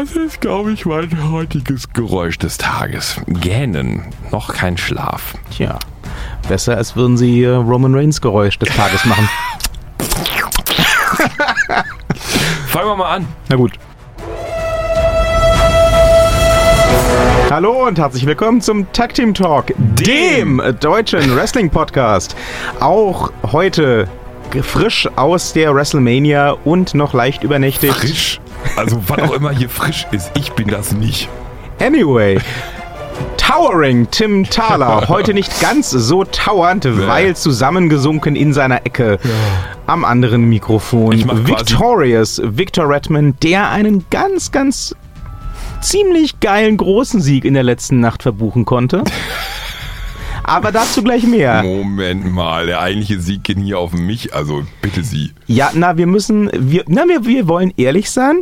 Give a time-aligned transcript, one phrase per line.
[0.00, 3.20] Das ist, glaube ich, mein heutiges Geräusch des Tages.
[3.26, 4.06] Gähnen.
[4.32, 5.34] Noch kein Schlaf.
[5.54, 5.78] Tja,
[6.48, 9.28] besser als würden sie äh, Roman Reigns Geräusch des Tages machen.
[12.68, 13.28] Fangen wir mal an.
[13.50, 13.72] Na gut.
[17.50, 22.34] Hallo und herzlich willkommen zum Tag Team Talk, dem deutschen Wrestling Podcast.
[22.80, 24.08] Auch heute
[24.62, 27.92] frisch aus der WrestleMania und noch leicht übernächtigt.
[27.92, 28.40] Frisch.
[28.76, 31.28] Also, was auch immer hier frisch ist, ich bin das nicht.
[31.78, 32.38] Anyway.
[33.36, 35.04] Towering Tim Thaler.
[35.08, 39.18] Heute nicht ganz so towernd, weil zusammengesunken in seiner Ecke.
[39.86, 41.46] Am anderen Mikrofon.
[41.46, 44.94] Victorious Victor Redmond, der einen ganz, ganz
[45.80, 49.02] ziemlich geilen großen Sieg in der letzten Nacht verbuchen konnte.
[50.50, 51.62] Aber dazu gleich mehr.
[51.62, 55.30] Moment mal, der eigentliche Sieg ging hier auf mich, also bitte Sie.
[55.46, 58.40] Ja, na, wir müssen, wir, na, wir, wir wollen ehrlich sein.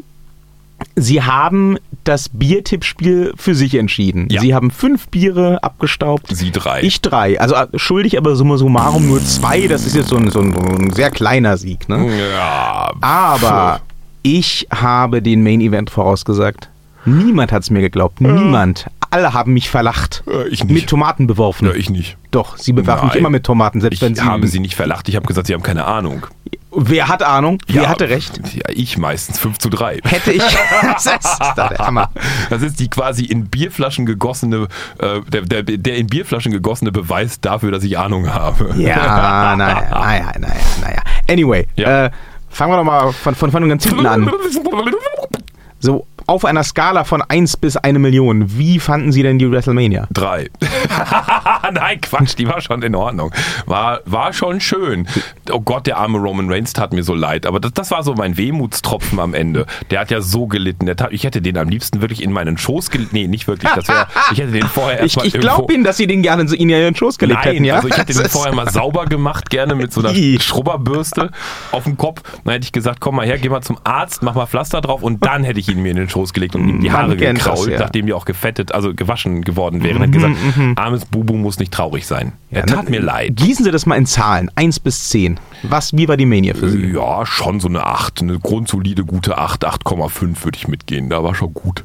[0.97, 4.29] Sie haben das Biertippspiel für sich entschieden.
[4.31, 4.41] Ja.
[4.41, 6.29] Sie haben fünf Biere abgestaubt.
[6.35, 6.83] Sie drei.
[6.83, 7.39] Ich drei.
[7.39, 9.67] Also äh, schuldig, aber summa summarum nur zwei.
[9.67, 11.91] Das ist jetzt so ein, so ein, so ein sehr kleiner Sieg.
[11.91, 12.09] Ne?
[12.33, 12.91] Ja.
[13.03, 13.81] Aber
[14.23, 16.71] ich habe den Main Event vorausgesagt.
[17.05, 18.21] Niemand hat es mir geglaubt.
[18.21, 18.87] Niemand.
[19.11, 20.23] Alle haben mich verlacht.
[20.27, 20.73] Äh, ich nicht.
[20.75, 21.67] Mit Tomaten beworfen.
[21.67, 22.17] Ja, ich nicht.
[22.31, 24.21] Doch, sie bewerfen mich immer mit Tomaten, selbst Ich wenn sie.
[24.23, 26.27] habe Sie nicht verlacht, ich habe gesagt, Sie haben keine Ahnung.
[26.71, 27.59] Wer hat Ahnung?
[27.67, 28.39] Wer Ja, hatte recht?
[28.55, 30.01] Ja, ich meistens 5 zu 3.
[30.05, 30.43] Hätte ich.
[30.93, 32.11] das ist doch der Hammer.
[32.51, 37.41] Das ist die quasi in Bierflaschen gegossene, äh, der, der, der in Bierflaschen gegossene Beweis
[37.41, 38.75] dafür, dass ich Ahnung habe.
[38.77, 38.97] Ja,
[39.57, 41.03] naja, naja, naja, naja.
[41.31, 42.07] Anyway, Ja.
[42.07, 42.11] äh,
[42.51, 44.31] fangen wir doch mal von, von, von ganz hinten an.
[45.81, 50.07] So, auf einer Skala von 1 bis 1 Million, wie fanden Sie denn die WrestleMania?
[50.13, 50.51] Drei.
[51.73, 53.33] Nein, Quatsch, die war schon in Ordnung.
[53.65, 55.09] War, war schon schön.
[55.51, 57.47] Oh Gott, der arme Roman Reigns tat mir so leid.
[57.47, 59.65] Aber das, das war so mein Wehmutstropfen am Ende.
[59.91, 60.87] Der hat ja so gelitten.
[60.97, 63.15] Tat, ich hätte den am liebsten wirklich in meinen Schoß gelegt.
[63.15, 63.73] Nee, nicht wirklich.
[63.73, 66.43] Das wär, ich hätte den vorher Ich, erstmal ich glaube Ihnen, dass Sie den gerne
[66.53, 67.77] in Ihren Schoß gelegt Nein, hätten, ja?
[67.77, 70.15] also ich hätte Das den vorher mal sauber gemacht, gerne mit so einer.
[70.39, 71.31] Schrubberbürste
[71.73, 72.23] auf dem Kopf.
[72.45, 75.03] Dann hätte ich gesagt, komm mal her, geh mal zum Arzt, mach mal Pflaster drauf
[75.03, 77.17] und dann hätte ich ihn mir in den Schoß gelegt und ihm die Man Haare
[77.17, 77.77] kennt das, gekrault, ja.
[77.77, 79.99] Mhm, nachdem die auch gefettet, also gewaschen geworden wären.
[79.99, 80.37] Hätte gesagt,
[80.77, 82.33] armes Bubu muss nicht traurig sein.
[82.51, 83.37] Er tat mir leid.
[83.37, 85.39] Gießen Sie das mal in Zahlen, 1 bis 10.
[85.63, 86.93] Was, wie war die Mania für Sie?
[86.93, 91.09] Ja, schon so eine 8, eine grundsolide, gute 8, 8,5 würde ich mitgehen.
[91.11, 91.85] Da war schon gut.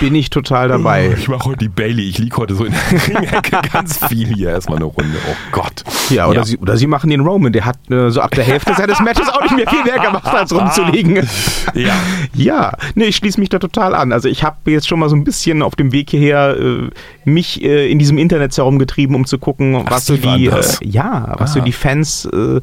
[0.00, 1.14] Bin ich total dabei.
[1.18, 2.08] Ich mache heute die Bailey.
[2.08, 4.50] Ich liege heute so in der Ringecke ganz viel hier.
[4.50, 5.16] Erstmal eine Runde.
[5.28, 5.82] Oh Gott.
[6.10, 8.74] Ja, oder, Sie, oder Sie machen den Roman, der hat äh, so ab der Hälfte
[8.74, 11.26] seines Matches auch nicht mehr viel mehr gemacht, als rumzulegen.
[11.74, 11.94] Ja.
[12.34, 14.12] Ja, nee, ich schließe mich da total an.
[14.12, 16.90] Also ich habe jetzt schon mal so ein bisschen auf dem Weg hierher äh,
[17.24, 21.52] mich äh, in diesem Internet herumgetrieben, um zu gucken, was so die, äh, ja, was
[21.52, 21.64] so Ah.
[21.64, 22.60] die Fans äh,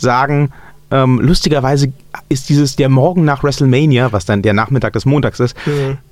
[0.00, 0.50] sagen.
[0.90, 1.92] Ähm, lustigerweise
[2.28, 5.56] ist dieses der Morgen nach WrestleMania, was dann der Nachmittag des Montags ist,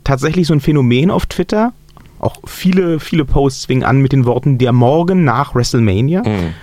[0.04, 1.72] tatsächlich so ein Phänomen auf Twitter.
[2.20, 6.22] Auch viele, viele Posts fingen an mit den Worten der Morgen nach WrestleMania.
[6.22, 6.54] Mhm.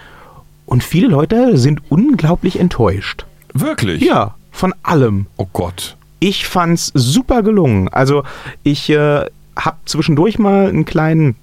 [0.65, 3.25] Und viele Leute sind unglaublich enttäuscht.
[3.53, 4.01] Wirklich?
[4.01, 5.27] Ja, von allem.
[5.37, 5.95] Oh Gott.
[6.19, 7.87] Ich fand's super gelungen.
[7.89, 8.23] Also
[8.63, 9.25] ich äh,
[9.55, 11.35] habe zwischendurch mal einen kleinen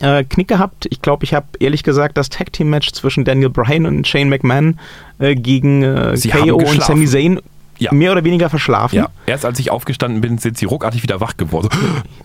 [0.00, 0.86] äh, Knick gehabt.
[0.90, 4.28] Ich glaube, ich habe ehrlich gesagt das Tag Team Match zwischen Daniel Bryan und Shane
[4.28, 4.78] McMahon
[5.18, 6.82] äh, gegen äh, KO und.
[6.82, 7.40] Sami Zayn
[7.78, 7.92] Ja.
[7.92, 8.96] mehr oder weniger verschlafen.
[8.96, 11.68] Ja, erst als ich aufgestanden bin, sind sie ruckartig wieder wach geworden.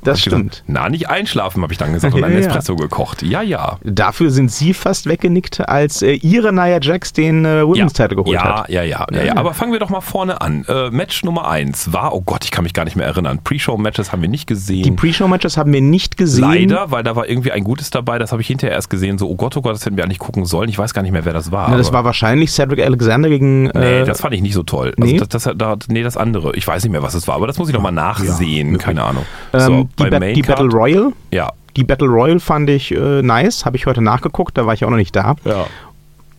[0.03, 0.64] Das ich gesagt, stimmt.
[0.68, 2.38] Na, nicht einschlafen, habe ich dann gesagt und einen.
[2.38, 3.24] Espresso gekocht.
[3.24, 3.78] Ja, ja.
[3.84, 8.34] Dafür sind sie fast weggenickt, als äh, ihre Nia Jax den äh, Women's Title geholt
[8.34, 8.69] ja, hat.
[8.69, 9.38] ja, ja, ja, ja.
[9.38, 10.66] Aber fangen wir doch mal vorne an.
[10.68, 13.40] Äh, Match Nummer 1 war, oh Gott, ich kann mich gar nicht mehr erinnern.
[13.44, 14.96] Pre-Show-Matches haben wir nicht Die gesehen.
[14.96, 16.41] Pre-Show-Matches haben wir nicht gesehen.
[16.41, 19.18] Leider, weil da war irgendwie ein gutes dabei, das habe ich hinterher erst gesehen.
[19.18, 20.70] So, oh Gott, oh Gott, das hätten wir eigentlich gucken sollen.
[20.70, 21.70] Ich weiß gar nicht mehr, wer das war.
[21.70, 23.64] Na, das war wahrscheinlich Cedric Alexander gegen.
[23.64, 24.94] Nee, äh, das fand ich nicht so toll.
[24.97, 25.14] nee?
[25.14, 26.56] Also das, das, da, nee, das andere.
[26.56, 28.78] Ich weiß nicht mehr, was es war, aber das muss ich noch mal nachsehen.
[28.78, 29.26] Keine Ahnung.
[29.54, 31.12] ähm, die, bei Ba- die Battle Royal.
[31.31, 31.52] Ja.
[31.76, 34.90] Die Battle Royal fand ich äh, nice, habe ich heute nachgeguckt, da war ich auch
[34.90, 35.36] noch nicht da.
[35.46, 35.66] Ja.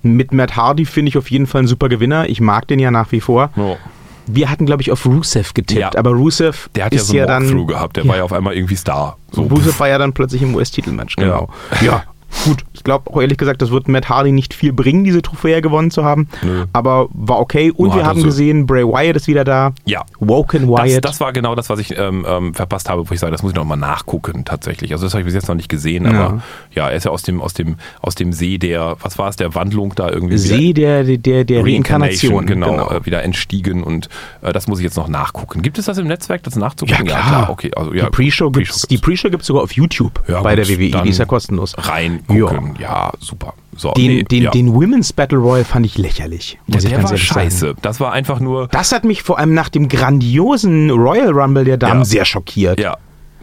[0.02, 2.28] Mit Matt Hardy finde ich auf jeden Fall ein super Gewinner.
[2.28, 3.50] Ich mag den ja nach wie vor.
[3.56, 3.76] ja.
[4.26, 5.90] Wir hatten, glaube ich, auf Rusev getippt, Ja.
[5.98, 7.66] aber Rusev Der hat ja ist so einen ja dann.
[7.66, 7.96] Gehabt.
[7.98, 8.08] Der ja.
[8.08, 9.18] war ja auf einmal irgendwie Star.
[9.32, 9.42] So.
[9.42, 11.50] Rusev war ja dann plötzlich im US-Titelmatch, genau.
[11.82, 12.04] Ja.
[12.44, 15.62] Gut, ich glaube auch ehrlich gesagt, das wird Matt Hardy nicht viel bringen, diese Trophäe
[15.62, 16.28] gewonnen zu haben.
[16.42, 16.64] Nö.
[16.72, 17.70] Aber war okay.
[17.70, 19.72] Und War wir haben gesehen, Bray Wyatt ist wieder da.
[19.84, 20.04] Ja.
[20.18, 21.04] Woken Das, Wyatt.
[21.04, 23.52] das war genau das, was ich ähm, ähm, verpasst habe, wo ich sage, das muss
[23.52, 24.92] ich noch mal nachgucken tatsächlich.
[24.92, 26.42] Also das habe ich bis jetzt noch nicht gesehen, aber
[26.74, 29.36] ja, er ist ja aus dem aus dem aus dem See der, was war es,
[29.36, 32.46] der Wandlung da irgendwie See der, der, der Reinkarnation.
[32.46, 34.08] genau, Äh, wieder entstiegen und
[34.42, 35.62] äh, das muss ich jetzt noch nachgucken.
[35.62, 37.06] Gibt es das im Netzwerk, das nachzugucken?
[37.06, 37.50] Ja, klar.
[37.50, 40.78] Okay, also ja, die Pre-Show die Pre-Show gibt's sogar auf YouTube Ja, bei gut, der
[40.78, 41.02] WWE.
[41.04, 41.74] Die ist ja kostenlos.
[41.78, 42.20] rein.
[42.26, 42.74] Gucken.
[42.78, 43.54] Ja, super.
[43.76, 44.50] So, Den, nee, den, ja.
[44.50, 46.58] den Women's Battle Royal fand ich lächerlich.
[46.68, 47.58] Ja, der war scheiße.
[47.66, 47.78] sagen.
[47.82, 51.76] Das war einfach nur, Das hat mich vor allem nach dem grandiosen Royal Rumble der
[51.76, 52.78] Damen sehr schockiert.
[52.80, 52.96] ja.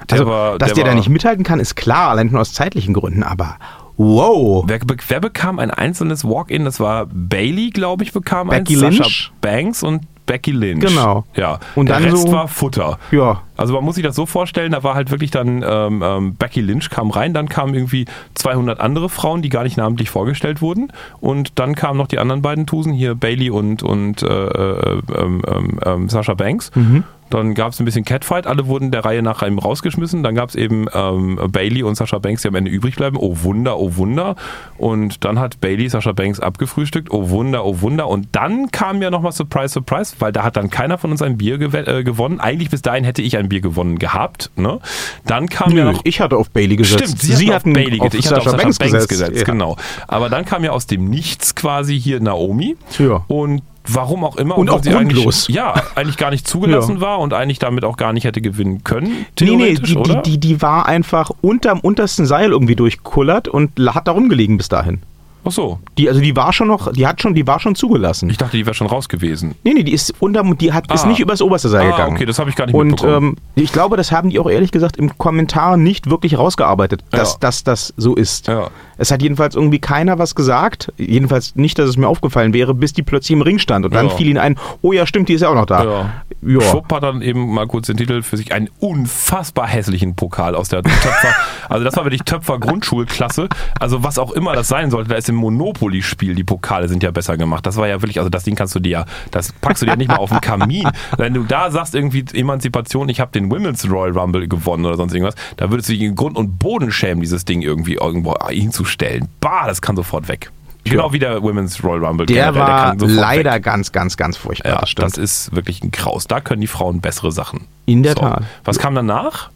[0.10, 2.54] Der also, war, dass der, da war- nicht mithalten kann, ist klar, allein nur aus
[2.54, 3.58] zeitlichen Gründen, aber
[4.02, 4.64] wow.
[4.68, 6.66] Wer, wer bekam ein einzelnes Walk-In?
[6.66, 8.98] Das war Bailey, glaube ich, bekam Becky eins.
[8.98, 9.32] Lynch.
[9.42, 10.86] Banks und Becky Lynch.
[10.86, 11.26] Genau.
[11.36, 11.60] Ja.
[11.76, 12.98] Und Der dann Rest so- war Futter.
[13.12, 13.42] Ja.
[13.58, 16.62] Also man muss sich das so vorstellen, da war halt wirklich dann ähm, ähm, Becky
[16.62, 18.06] Lynch kam rein, dann kamen irgendwie
[18.36, 22.42] 200 andere Frauen, die gar nicht namentlich vorgestellt wurden und dann kamen noch die anderen
[22.42, 26.72] beiden Tusen, hier Bailey und, und äh, äh, ähm, ähm, ähm, Sasha Banks.
[26.76, 27.04] Mhm.
[27.32, 30.22] Dann gab es ein bisschen Catfight, alle wurden der Reihe nach eben rausgeschmissen.
[30.24, 33.18] Dann gab es eben ähm, Bailey und Sasha Banks, die am Ende übrig bleiben.
[33.20, 34.36] Oh Wunder, oh Wunder.
[34.78, 37.10] Und dann hat Bailey Sasha Banks abgefrühstückt.
[37.12, 38.08] Oh Wunder, oh Wunder.
[38.08, 41.38] Und dann kam ja nochmal Surprise, Surprise, weil da hat dann keiner von uns ein
[41.38, 42.40] Bier gew äh, gewonnen.
[42.40, 44.52] Eigentlich bis dahin hätte ich ein Bier gewonnen gehabt.
[44.56, 44.80] Ne?
[45.26, 47.04] Dann kam ja Nö, noch ich hatte auf Bailey gesetzt.
[47.18, 48.16] Stimmt, sie, hatten hatten auf Bailey gesetzt.
[48.16, 49.10] Ich hatte auf Sasha Sasha Banks, Banks, gesetzt.
[49.10, 49.44] gesetzt, Ja.
[49.54, 49.78] genau.
[50.08, 52.76] Aber dann kam ja aus dem Nichts quasi hier Naomi.
[53.00, 53.24] Ja.
[53.28, 54.58] Und warum auch immer.
[54.58, 55.46] Und auch sie grundlos.
[55.48, 58.84] Eigentlich, ja, eigentlich gar nicht zugelassen war und eigentlich damit auch gar nicht hätte gewinnen
[58.84, 59.26] können.
[59.40, 64.08] Nee, nee, die, die, die, die war einfach unterm untersten Seil irgendwie durchkullert und hat
[64.08, 65.02] da rumgelegen bis dahin.
[65.44, 65.80] Ach so.
[65.98, 68.30] Die, also die war schon noch, die hat schon, die war schon zugelassen.
[68.30, 69.56] Ich dachte, die wäre schon raus gewesen.
[69.64, 71.08] nee, nee, die ist unterm, die hat, ist Ah.
[71.08, 72.16] nicht übers oberste Seil Ah, gegangen.
[72.16, 73.30] okay, das habe ich gar nicht Und mitbekommen.
[73.30, 77.34] ähm, ich glaube, das haben die auch ehrlich gesagt im Kommentar nicht wirklich rausgearbeitet, dass,
[77.34, 77.38] Ja.
[77.40, 78.48] dass das so ist.
[78.48, 78.70] Ja.
[78.98, 82.94] Es hat jedenfalls irgendwie keiner was gesagt, jedenfalls nicht, dass es mir aufgefallen wäre, bis
[82.94, 83.84] die plötzlich im Ring stand.
[83.86, 84.16] Und dann Ja.
[84.16, 86.12] fiel ihnen ein, oh ja, stimmt, die ist ja auch noch da.
[86.44, 86.62] Ja.
[86.62, 90.70] Schwupp hat dann eben mal kurz den Titel für sich einen unfassbar hässlichen Pokal aus
[90.70, 91.36] der Töpfer.
[91.70, 93.48] also das war wirklich Töpfer Grundschulklasse.
[93.80, 97.12] Also was auch immer das sein sollte, da ist im Monopoly-Spiel, die Pokale sind ja
[97.12, 97.66] besser gemacht.
[97.66, 99.92] Das war ja wirklich, also das Ding kannst du dir ja, das packst du dir
[99.92, 100.90] ja nicht mal auf den Kamin.
[101.18, 105.14] Wenn du da sagst irgendwie Emanzipation, ich habe den Women's Royal Rumble gewonnen oder sonst
[105.14, 109.30] irgendwas, da würdest du dich in Grund und Boden schämen, dieses Ding irgendwie irgendwo hinzustellen.
[109.40, 110.52] Bah, das kann sofort weg.
[110.84, 112.26] Genau wie der Women's Royal Rumble.
[112.26, 113.64] Der war sofort leider weg.
[113.64, 114.70] ganz, ganz, ganz furchtbar.
[114.72, 116.26] Ja, das das ist wirklich ein Kraus.
[116.28, 117.68] Da können die Frauen bessere Sachen.
[117.86, 118.44] In der Tat.
[118.64, 119.52] Was kam danach?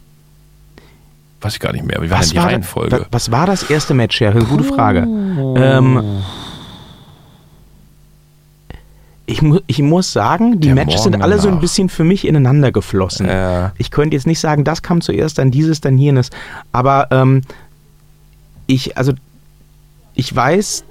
[1.40, 2.00] Weiß ich gar nicht mehr.
[2.00, 3.00] Wie war denn die war, Reihenfolge?
[3.00, 4.30] wa- was war das erste Match, ja?
[4.30, 5.00] Gute Frage.
[5.00, 6.22] Ähm,
[9.28, 11.60] ich, mu ich muss sagen, die Der Matches sind alle so ein danach.
[11.60, 13.26] bisschen für mich ineinander geflossen.
[13.26, 13.72] Ja.
[13.78, 16.30] Ich könnte jetzt nicht sagen, das kam zuerst, dann dieses, dann jenes.
[16.70, 17.42] Aber ähm,
[18.68, 19.12] ich, also,
[20.14, 20.84] ich weiß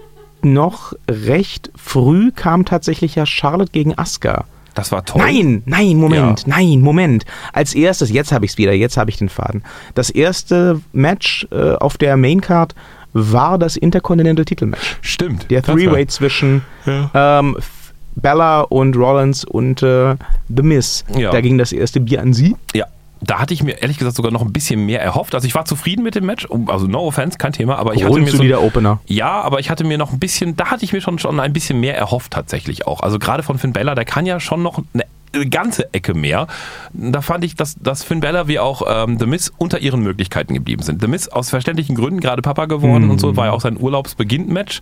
[0.45, 4.45] noch recht früh kam tatsächlich ja Charlotte gegen Asuka.
[4.73, 5.21] Das war toll.
[5.21, 6.47] Nein, nein, Moment, Ja.
[6.57, 7.25] nein, Moment.
[7.53, 9.63] Als erstes, jetzt habe ich es wieder, jetzt habe ich den Faden.
[9.93, 12.75] Das erste Match äh, auf der Maincard
[13.13, 14.97] war das Intercontinental Titelmatch.
[15.01, 15.49] Stimmt.
[15.49, 20.15] Der Three-Way zwischen ähm, F- Bella und Rollins und äh,
[20.53, 21.05] The Miz.
[21.17, 21.31] Ja.
[21.31, 22.57] Da ging das erste Bier an sie.
[22.73, 22.85] Ja.
[23.21, 25.35] Da hatte ich mir ehrlich gesagt sogar noch ein bisschen mehr erhofft.
[25.35, 26.47] Also ich war zufrieden mit dem Match.
[26.67, 27.77] Also no offense, kein Thema.
[27.77, 28.99] Aber ich hatte mir so, Grundsolider Opener.
[29.07, 31.53] Ja, aber ich hatte mir noch ein bisschen, da hatte ich mir schon, schon ein
[31.53, 33.01] bisschen mehr erhofft tatsächlich auch.
[33.01, 35.05] Also gerade von Finn Bella, der kann ja schon noch eine
[35.49, 36.47] ganze Ecke mehr.
[36.93, 40.53] Da fand ich, dass, dass Finn Bella wie auch ähm, The Miz unter ihren Möglichkeiten
[40.53, 41.01] geblieben sind.
[41.01, 44.81] The Miz aus verständlichen Gründen gerade Papa geworden und so, war ja auch sein Urlaubsbeginn-Match.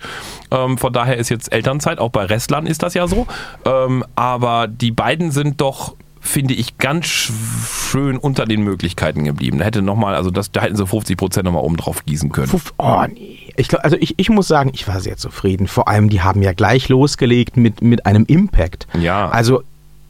[0.51, 3.25] Ähm, von daher ist jetzt Elternzeit, auch bei Wrestlern ist das ja so.
[3.65, 7.31] Ähm, aber die beiden sind doch finde ich ganz sch-
[7.91, 9.59] schön unter den Möglichkeiten geblieben.
[9.59, 12.31] Da hätte noch mal, also das, da hätten sie 50 Prozent nochmal oben drauf gießen
[12.31, 12.49] können.
[12.77, 13.51] Oh nee.
[13.57, 15.67] Ich glaub, also ich, ich muss sagen, ich war sehr zufrieden.
[15.67, 18.87] Vor allem, die haben ja gleich losgelegt mit, mit einem Impact.
[18.99, 19.29] Ja.
[19.29, 19.63] Also,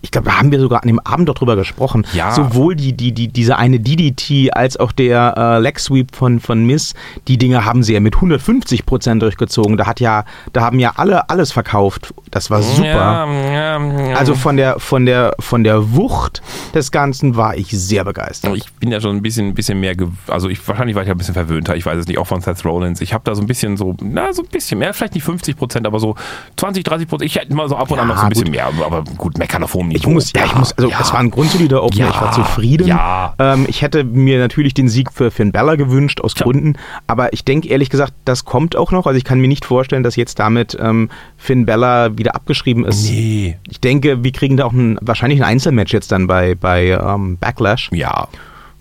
[0.06, 2.06] ich glaube, da haben wir sogar an dem Abend darüber gesprochen.
[2.14, 2.32] Ja.
[2.32, 6.66] Sowohl die, die, die, diese eine DDT als auch der äh, Leg Sweep von, von
[6.66, 6.94] Miss,
[7.30, 9.78] die Dinge haben sie ja mit 150 Prozent durchgezogen.
[9.78, 12.14] Da hat ja, da haben ja alle alles verkauft.
[12.32, 12.84] Das war super.
[12.86, 13.78] Ja,
[14.10, 14.16] ja.
[14.18, 16.42] Also von der, von der, von der Wucht
[16.76, 18.56] des Ganzen war ich sehr begeistert.
[18.58, 19.96] Ich bin ja schon ein bisschen, ein bisschen mehr,
[20.28, 22.42] also ich, wahrscheinlich war ich ja ein bisschen verwöhnter, ich weiß es nicht, auch von
[22.42, 23.00] Seth Rollins.
[23.00, 25.56] Ich habe da so ein bisschen so, na, so ein bisschen mehr, vielleicht nicht 50
[25.56, 26.16] Prozent, aber so
[26.58, 27.30] 20, 30 Prozent.
[27.30, 28.54] Ich hätte mal so ab und an noch so ein bisschen gut.
[28.56, 30.10] mehr, aber- aber gut, meckern auf hohem Niveau.
[30.10, 31.00] Ich muss, ja, ich muss, also ja.
[31.02, 32.88] es war ein grundsolider Opener, Ja, ich war zufrieden.
[32.88, 33.34] ja.
[33.40, 36.44] Ähm, ich hätte mir natürlich den Sieg für Finn Bella gewünscht, aus Tja.
[36.46, 36.76] Gründen,
[37.08, 39.08] aber ich denke ehrlich gesagt, das kommt auch noch.
[39.08, 43.10] Also ich kann mir nicht vorstellen, dass jetzt damit ähm, Finn Bella wieder abgeschrieben ist.
[43.10, 43.58] Nee.
[43.70, 47.38] Ich denke, wir kriegen da auch ein, wahrscheinlich ein Einzelmatch jetzt dann bei, bei ähm,
[47.38, 47.90] Backlash.
[47.94, 48.28] Ja.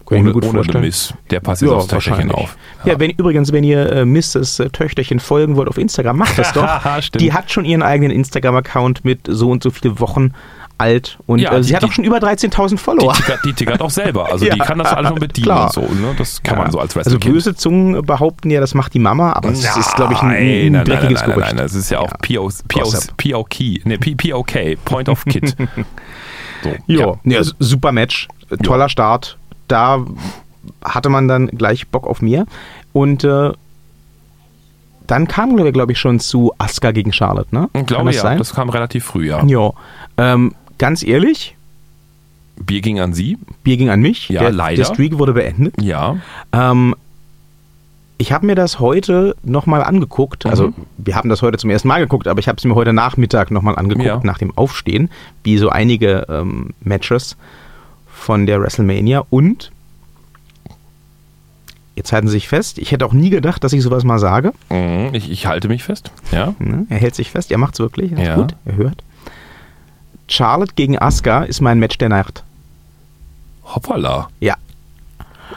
[0.04, 0.81] Kann ich mir Ohne, gut ohne.
[0.81, 1.14] Miz.
[1.31, 2.57] Der passt jetzt aufs Töchterchen auf.
[2.85, 4.59] Ja, wenn, übrigens, wenn ihr äh, Mrs.
[4.59, 6.69] äh, Töchterchen folgen wollt auf Instagram, macht das doch.
[7.14, 10.33] Die hat schon ihren eigenen Instagram-Account mit so und so viele Wochen
[10.79, 13.12] alt und Ja, äh, sie die- hat auch die- schon über 13.000 Die Follower.
[13.14, 14.26] tickert, die tickert auch selber.
[14.33, 15.64] Also Ja, die kann das alles schon bedienen klar.
[15.67, 15.81] und so.
[15.83, 16.14] Ne?
[16.19, 16.62] Das kann Ja.
[16.64, 17.33] man so als Also Wrestling.
[17.33, 20.73] böse Zungen behaupten ja, das macht die Mama, aber es ist, glaube ich, ein, ein
[20.73, 21.38] nein, dreckiges nein, nein, Gerücht.
[21.49, 22.12] Nein, nein, das ist ja auch.
[22.21, 24.52] POK, ne, POK,
[24.85, 25.57] Point of Kit.
[26.64, 27.41] So, Jo, ja.
[27.41, 29.37] s- super Match, äh, toller Start.
[29.67, 29.99] Da
[30.85, 32.47] hatte man dann gleich Bock auf mehr.
[32.93, 33.50] Und äh,
[35.09, 37.69] dann kam wir, glaube ich, schon zu Asuka gegen Charlotte, ne?
[37.75, 38.38] Ich glaube das ja, sein?
[38.38, 39.45] das kam relativ früh, ja.
[39.45, 39.71] Ja.
[40.17, 41.54] Ähm, ganz ehrlich,
[42.56, 43.38] Bier ging an sie.
[43.62, 44.28] Bier ging an mich.
[44.28, 44.76] Ja, der, leider.
[44.82, 45.80] Der Streak wurde beendet.
[45.80, 46.16] Ja.
[46.52, 46.94] Ähm,
[48.18, 50.44] ich habe mir das heute nochmal angeguckt.
[50.44, 50.74] Also, Mhm.
[50.98, 53.50] wir haben das heute zum ersten Mal geguckt, aber ich habe es mir heute Nachmittag
[53.52, 54.20] nochmal angeguckt, Ja.
[54.24, 55.08] nach dem Aufstehen,
[55.44, 57.36] wie so einige ähm, Matches
[58.12, 59.24] von der WrestleMania.
[59.30, 59.70] Und
[61.96, 64.52] jetzt halten Sie sich fest, ich hätte auch nie gedacht, dass ich sowas mal sage.
[64.70, 66.10] Mhm, Ich, ich halte mich fest.
[66.32, 66.54] Ja.
[66.58, 66.86] Ne?
[66.90, 68.10] Er hält sich fest, er macht's wirklich.
[68.10, 68.36] Das ist Ja.
[68.36, 69.02] gut, er hört.
[70.32, 72.42] Charlotte gegen Asuka ist mein Match der Nacht.
[73.64, 74.28] Hoppala.
[74.40, 74.54] Ja.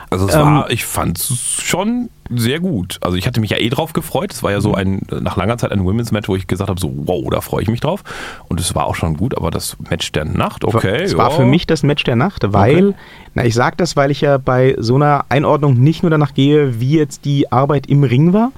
[0.10, 2.98] Also es Ähm, war, ich fand es schon sehr gut.
[3.02, 4.34] Also ich hatte mich ja eh drauf gefreut.
[4.34, 4.76] Es war ja so Mhm.
[4.76, 7.62] ein, nach langer Zeit ein Women's Match, wo ich gesagt habe, so wow, da freue
[7.64, 8.04] ich mich drauf.
[8.48, 11.04] Und es war auch schon gut, aber das Match der Nacht, okay.
[11.04, 11.36] Es war ja.
[11.36, 12.98] für mich das Match der Nacht, weil, Okay.
[13.36, 16.80] na, ich sage das, weil ich ja bei so einer Einordnung nicht nur danach gehe,
[16.80, 18.52] wie jetzt die Arbeit im Ring war.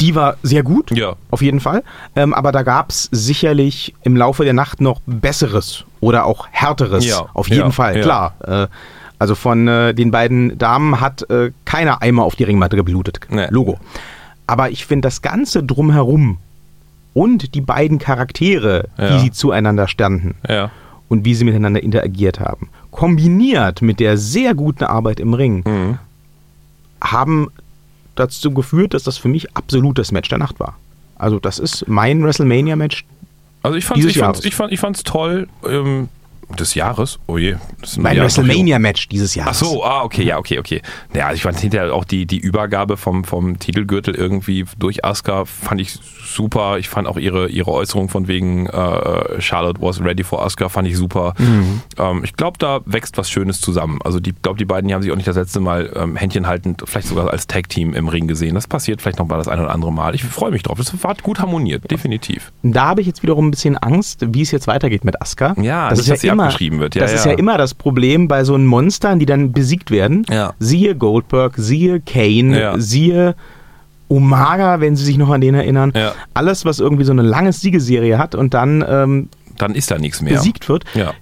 [0.00, 0.90] Die war sehr gut.
[0.92, 1.16] Ja.
[1.30, 1.82] auf jeden Fall.
[2.14, 7.04] Ähm, aber da gab es sicherlich im Laufe der Nacht noch Besseres oder auch Härteres.
[7.04, 8.34] Ja, Auf jeden ja, Fall, klar.
[8.46, 8.66] Äh,
[9.18, 13.18] also von äh, den beiden Damen hat äh, keiner Eimer auf die Ringmatte geblutet.
[13.28, 13.48] Nee.
[13.50, 13.78] Logo.
[14.46, 16.38] Aber ich finde das Ganze drumherum
[17.14, 20.36] und die beiden Charaktere, die sie zueinander standen,
[21.08, 25.98] und wie sie miteinander interagiert haben, kombiniert mit der sehr guten Arbeit im Ring, Mhm.
[27.02, 27.48] haben
[28.18, 30.76] dazu geführt, dass das für mich absolut das Match der Nacht war.
[31.16, 33.04] Also das ist mein WrestleMania-Match.
[33.62, 35.48] Also ich fand's, Dieses ich fand's, ich fand, ich fand's toll.
[35.66, 36.08] Ähm,
[36.58, 37.18] des Jahres?
[37.26, 37.56] Oh je.
[37.80, 39.58] Das Mein Jahr- WrestleMania-Match dieses Ach Jahres.
[39.58, 40.82] so, ah, okay, ja, okay, okay.
[41.14, 45.44] Ja, also ich fand hinterher auch die, die Übergabe vom, vom Titelgürtel irgendwie durch Asuka
[45.44, 46.78] fand ich super.
[46.78, 50.88] Ich fand auch ihre, ihre Äußerung von wegen äh, Charlotte was ready for Asuka fand
[50.88, 51.34] ich super.
[51.38, 51.82] Mhm.
[51.98, 53.98] Ähm, ich glaube, da wächst was Schönes zusammen.
[54.04, 56.46] Also ich glaube, die beiden die haben sich auch nicht das letzte Mal ähm, Händchen
[56.46, 58.54] haltend, vielleicht sogar als Tag-Team im Ring gesehen.
[58.54, 60.14] Das passiert vielleicht noch mal das ein oder andere Mal.
[60.14, 60.78] Ich freue mich drauf.
[60.78, 62.52] Das hat gut harmoniert, definitiv.
[62.62, 65.54] Da habe ich jetzt wiederum ein bisschen Angst, wie es jetzt weitergeht mit Asuka.
[65.60, 66.94] Ja, das nicht, ist ja immer, abgeschrieben wird.
[66.94, 67.32] Ja, das ist ja.
[67.32, 70.24] ja immer das Problem bei so einen Monstern, die dann besiegt werden.
[70.30, 70.54] Ja.
[70.58, 72.78] Siehe Goldberg, siehe Kane, Ja.
[72.78, 73.34] siehe
[74.08, 75.92] Umaga, wenn Sie sich noch an den erinnern.
[75.94, 76.14] Ja.
[76.32, 79.28] Alles, was irgendwie so eine lange Siegeserie hat und dann ähm,
[79.58, 80.32] Dann ist da nichts mehr.
[80.34, 80.84] besiegt wird.
[80.94, 81.12] Ja.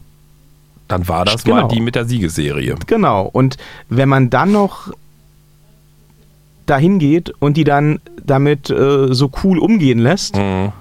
[0.87, 1.63] Dann war das Genau.
[1.63, 2.77] mal die mit der Siegesserie.
[2.87, 3.29] Genau.
[3.33, 3.57] Und
[3.89, 4.93] wenn man dann noch
[6.67, 10.73] dahin geht und die dann damit äh, so cool umgehen lässt, Mhm.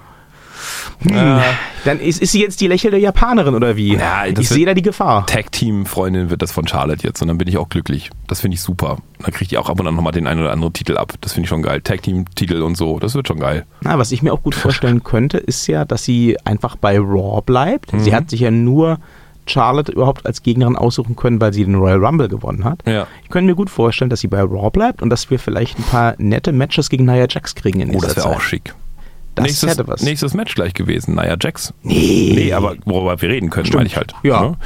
[1.02, 1.40] Hm,
[1.86, 3.96] dann ist, ist sie jetzt die lächelnde Japanerin oder wie?
[3.96, 5.26] Ja, ich sehe da die Gefahr.
[5.26, 8.10] Tag-Team-Freundin wird das von Charlotte jetzt und dann bin ich auch glücklich.
[8.28, 8.98] Das finde ich super.
[9.20, 11.14] Dann kriegt die auch ab und an nochmal den einen oder anderen Titel ab.
[11.22, 11.82] Das finde ich schon geil.
[11.82, 13.66] Tag-Team-Titel und so, das wird schon geil.
[13.82, 17.42] Na, was ich mir auch gut vorstellen könnte, ist ja, dass sie einfach bei Raw
[17.46, 17.94] bleibt.
[17.94, 18.00] Mhm.
[18.00, 19.00] Sie hat sich ja nur
[19.48, 22.80] Charlotte überhaupt als Gegnerin aussuchen können, weil sie den Royal Rumble gewonnen hat.
[22.88, 23.06] Ja.
[23.24, 25.84] Ich könnte mir gut vorstellen, dass sie bei Raw bleibt und dass wir vielleicht ein
[25.84, 28.38] paar nette Matches gegen Nia Jax kriegen in Oh, nächster das wäre Zeit.
[28.38, 28.74] auch schick.
[29.36, 30.02] Das nächstes, hätte was.
[30.02, 31.16] nächstes Match gleich gewesen.
[31.16, 31.74] Nia Jax.
[31.84, 32.32] Nee.
[32.36, 33.80] Nee, aber worüber wir reden können, Stimmt.
[33.80, 34.14] meine ich halt.
[34.24, 34.42] Ja.
[34.42, 34.58] Ne?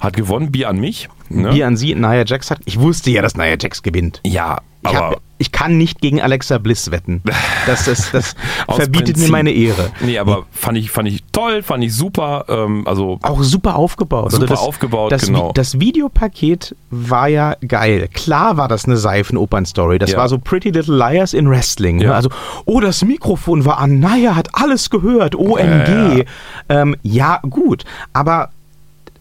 [0.00, 1.08] Hat gewonnen, Bier an mich.
[1.30, 1.54] Ne?
[1.54, 2.60] Wie an sie, Nia Jax hat.
[2.64, 4.20] Ich wusste ja, dass Nia Jax gewinnt.
[4.24, 7.22] Ja, Ich, hab, ich kann nicht gegen Alexa Bliss wetten.
[7.66, 8.34] Das, das, das
[8.68, 9.26] verbietet Prinzip.
[9.26, 9.90] mir meine Ehre.
[10.00, 12.44] Nee, aber fand ich, fand ich toll, fand ich super.
[12.48, 14.32] Ähm, also Auch super aufgebaut.
[14.32, 15.52] Super das, aufgebaut, das, genau.
[15.52, 18.08] Das Videopaket war ja geil.
[18.12, 19.98] Klar war das eine Seifenopern-Story.
[19.98, 20.18] Das Ja.
[20.18, 21.96] war so Pretty Little Liars in Wrestling.
[21.98, 22.04] Ne?
[22.04, 22.12] Ja.
[22.12, 22.30] Also,
[22.64, 24.00] oh, das Mikrofon war an.
[24.00, 25.34] Naya hat alles gehört.
[25.36, 25.58] OMG.
[25.58, 26.24] Ja,
[26.68, 27.84] ähm, ja gut.
[28.12, 28.50] Aber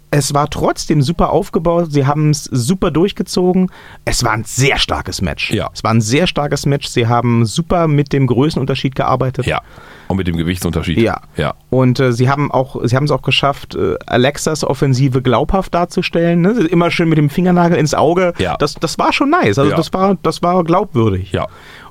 [0.09, 1.87] es war trotzdem super aufgebaut.
[1.91, 3.69] Sie haben es super durchgezogen.
[4.05, 5.51] Es war ein sehr starkes Match.
[5.51, 5.69] Ja.
[5.73, 6.87] Es war ein sehr starkes Match.
[6.87, 9.45] Sie haben super mit dem Größenunterschied gearbeitet.
[9.45, 9.61] ja.
[10.07, 10.99] Und mit dem Gewichtsunterschied.
[10.99, 11.19] Ja.
[11.35, 11.55] Ja.
[11.69, 16.39] Und äh, sie haben auch, sie haben es auch geschafft, äh, Alexas Offensive glaubhaft darzustellen.
[16.39, 16.51] Ne?
[16.71, 18.31] Immer schön mit dem Fingernagel ins Auge.
[18.37, 18.55] Ja.
[18.55, 19.59] Das, das war schon nice.
[19.59, 19.75] Also Ja.
[19.75, 21.33] das war, das war glaubwürdig.
[21.33, 21.47] Ja.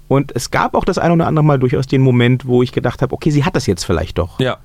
[0.08, 3.02] Und es gab auch das ein oder andere Mal durchaus den Moment, wo ich gedacht
[3.02, 4.40] habe, okay, sie hat das jetzt vielleicht doch.
[4.40, 4.56] Ja.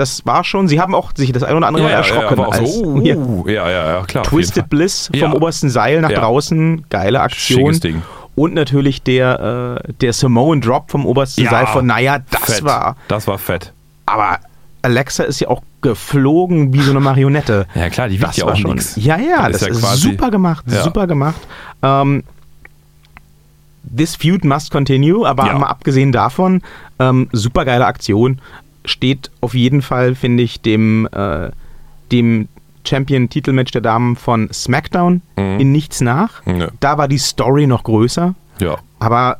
[0.00, 2.38] Das war schon, sie haben auch sich das ein oder andere Mal ja, erschrocken.
[2.38, 3.14] ja, als, so, uh, ja.
[3.46, 4.24] ja, ja, klar.
[4.24, 4.68] Twisted.
[4.70, 7.60] Bliss vom obersten Seil nach draußen, geile Aktion.
[7.74, 8.02] Schickes Ding.
[8.36, 12.64] Und natürlich der, äh, der Samoan Drop vom obersten Seil von Naya, das fett.
[12.64, 13.72] war Das war fett.
[14.06, 14.38] aber
[14.82, 17.66] Alexa ist ja auch geflogen wie so eine Marionette.
[17.74, 18.70] Ja, klar, die wiegt ja war auch schon.
[18.72, 18.96] nix.
[18.96, 20.82] Ja, ja, Das das, ist ist, ja quasi- super gemacht, Ja.
[20.82, 21.40] super gemacht.
[21.82, 22.24] Ähm,
[23.94, 25.58] this feud must continue, aber Ja.
[25.58, 26.62] mal abgesehen davon,
[26.98, 28.40] ähm, super geile Aktion.
[28.84, 31.50] Steht auf jeden Fall, finde ich, dem, äh,
[32.12, 32.48] dem
[32.84, 35.60] Champion-Titelmatch der Damen von SmackDown Mhm.
[35.60, 36.44] in nichts nach.
[36.46, 36.68] Nö.
[36.80, 38.34] Da war die Story noch größer.
[38.58, 38.78] Ja.
[38.98, 39.38] Aber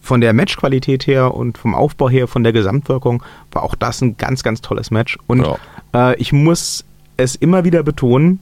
[0.00, 3.22] von der Matchqualität her und vom Aufbau her, von der Gesamtwirkung,
[3.52, 5.18] war auch das ein ganz, ganz tolles Match.
[5.26, 5.46] Und
[5.94, 6.84] äh, ich muss
[7.16, 8.40] es immer wieder betonen,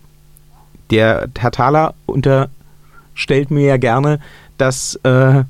[0.91, 4.21] der Herr Thaler unterstellt mir ja gerne,
[4.59, 5.45] dass, äh,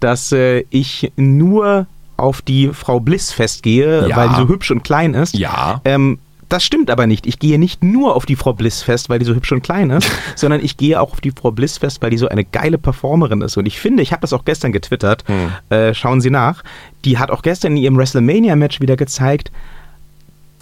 [0.00, 1.86] dass äh, ich nur
[2.18, 4.16] auf die Frau Bliss festgehe, Ja.
[4.16, 5.34] weil die so hübsch und klein ist.
[5.36, 5.80] Ja.
[5.86, 6.18] Ähm,
[6.50, 7.26] das stimmt aber nicht.
[7.26, 9.90] Ich gehe nicht nur auf die Frau Bliss fest, weil die so hübsch und klein
[9.90, 12.78] ist, sondern ich gehe auch auf die Frau Bliss fest, weil die so eine geile
[12.78, 13.56] Performerin ist.
[13.56, 15.24] Und ich finde, ich habe das auch gestern getwittert,
[15.68, 16.64] äh, schauen Sie nach,
[17.04, 19.52] die hat auch gestern in ihrem WrestleMania-Match wieder gezeigt,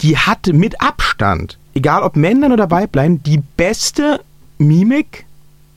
[0.01, 4.19] die hat mit Abstand, egal ob Männlein oder Weiblein, die beste
[4.57, 5.25] Mimik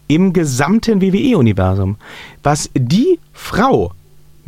[0.08, 1.96] im gesamten WWE-Universum.
[2.42, 3.92] Was die Frau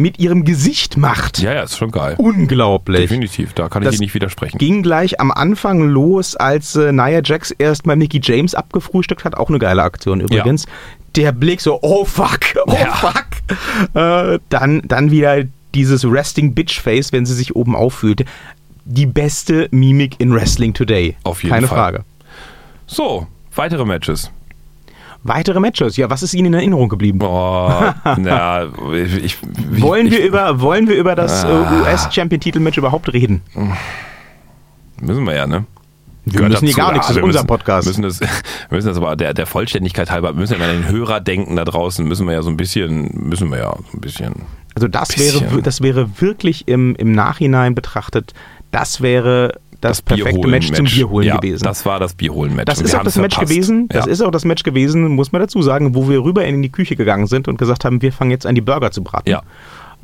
[0.02, 2.16] mit ihrem Gesicht macht, Ja, ja, ist schon geil.
[2.18, 3.00] unglaublich.
[3.00, 4.58] Definitiv, da kann ich Das dir nicht widersprechen.
[4.58, 9.36] Ging gleich am Anfang los, als äh, Nia Jax erstmal Mickey James abgefrühstückt hat.
[9.36, 10.66] Auch eine geile Aktion übrigens.
[11.16, 12.92] Der Blick so, oh fuck, oh Ja.
[12.94, 13.26] fuck.
[13.94, 15.44] Äh, dann, dann wieder
[15.74, 18.24] dieses Resting Bitch Face, wenn sie sich oben auffühlt.
[18.84, 21.16] Die beste Mimik in Wrestling Today.
[21.22, 21.78] Auf jeden Keine Fall.
[21.78, 22.04] Frage.
[22.86, 24.30] So, weitere Matches.
[25.24, 25.96] Weitere Matches.
[25.96, 27.20] Ja, was ist Ihnen in Erinnerung geblieben?
[27.22, 27.70] Oh,
[28.18, 28.64] na,
[28.94, 29.38] ich, ich,
[29.80, 31.80] wollen, ich, wir über, wollen wir über das äh, Ah.
[31.82, 33.42] US-Champion-Titelmatch überhaupt reden?
[35.00, 35.64] Müssen wir ja, ne?
[36.24, 36.80] Wir Gehört müssen hier dazu.
[36.86, 37.86] gar nichts, das ist wir unser Podcast.
[37.88, 38.28] Müssen das, wir
[38.70, 41.64] müssen das aber der, der Vollständigkeit halber, wir müssen ja an den Hörer denken da
[41.64, 44.34] draußen, müssen wir ja so ein bisschen, müssen wir ja so ein bisschen.
[44.74, 45.50] Also das Bisschen.
[45.50, 48.32] wäre, das wäre wirklich im, im Nachhinein betrachtet,
[48.70, 51.64] das wäre das, perfekte Match zum Bierholen ja, gewesen.
[51.64, 52.64] Das war das Bierholen-Match.
[52.66, 53.50] Das ist auch das haben's Match verpasst.
[53.52, 53.88] gewesen.
[53.88, 54.12] Das ja.
[54.12, 56.96] ist auch das Match gewesen, muss man dazu sagen, wo wir rüber in die Küche
[56.96, 59.28] gegangen sind und gesagt haben, wir fangen jetzt an, die Burger zu braten.
[59.28, 59.42] ja.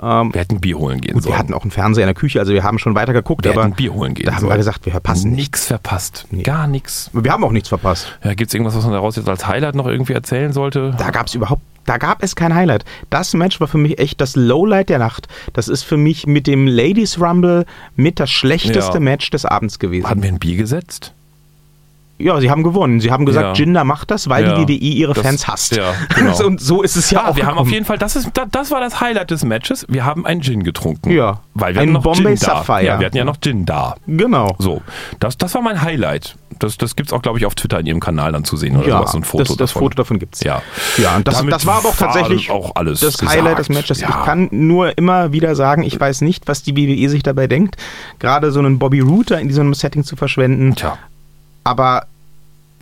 [0.01, 1.35] Ähm, Wir hätten Bier holen gehen gut, sollen.
[1.35, 3.51] wir hatten auch einen Fernseher in der Küche, also wir haben schon weiter geguckt, wir
[3.51, 4.53] aber hätten Bier holen gehen da haben sollen.
[4.53, 5.67] wir gesagt, wir verpassen nichts.
[5.67, 6.27] Verpasst.
[6.45, 7.11] Gar nichts.
[7.13, 8.17] Wir haben auch nichts verpasst.
[8.23, 10.95] Ja, Gibt es irgendwas, was man daraus jetzt als Highlight noch irgendwie erzählen sollte?
[10.99, 12.85] Da gab es überhaupt, da gab es kein Highlight.
[13.11, 15.29] Das Match war für mich echt das Lowlight der Nacht.
[15.53, 17.65] Das ist für mich mit dem Ladies Rumble
[17.97, 19.01] mit das schlechteste Ja.
[19.01, 20.09] Match des Abends gewesen.
[20.09, 21.15] Hatten wir ein Bier gesetzt?
[22.19, 23.01] Ja, sie haben gewonnen.
[23.01, 23.65] Sie haben gesagt, Ja.
[23.65, 24.55] Jinder macht das, weil Ja.
[24.65, 25.77] die WWE ihre Das- Fans hasst.
[25.77, 26.37] ja, genau.
[26.47, 27.73] Und so ist es ja Ja, auch wir haben auf gekommen.
[27.75, 29.87] jeden Fall, das, ist, das, das war das Highlight des Matches.
[29.89, 31.11] Wir haben einen Gin getrunken.
[31.11, 31.41] Ja.
[31.55, 32.57] Weil wir Ein hatten noch Bombay Gin da.
[32.57, 32.85] Sapphire.
[32.85, 33.95] Ja, wir hatten ja noch Gin da.
[34.07, 34.55] Genau.
[34.59, 34.83] So,
[35.21, 36.37] das, das war mein Highlight.
[36.61, 38.77] Das, das gibt es auch, glaube ich, auf Twitter in ihrem Kanal dann zu sehen
[38.77, 39.83] oder Ja, sowas, so ein Foto das, das davon.
[39.83, 40.43] Foto davon gibt's.
[40.43, 40.63] Ja.
[40.97, 43.37] Ja, und das, das war aber auch tatsächlich auch alles das gesagt.
[43.39, 44.01] Highlight des Matches.
[44.01, 47.77] Ich kann nur immer wieder sagen, ich weiß nicht, was die WWE sich dabei denkt,
[48.19, 50.75] gerade so einen Bobby Router in diesem Setting zu verschwenden.
[50.75, 50.99] Tja,
[51.65, 52.05] Aber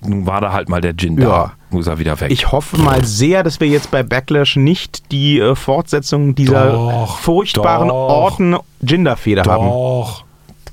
[0.04, 1.28] nun war da halt mal der Gin Ja.
[1.28, 1.52] da.
[1.70, 2.30] Muss er wieder weg.
[2.30, 7.18] ich hoffe mal sehr, dass wir jetzt bei Backlash nicht die äh, Fortsetzung dieser Doch,
[7.18, 7.94] furchtbaren doch.
[7.94, 9.66] Orten Jinder-Fehde haben.
[9.66, 10.24] Doch.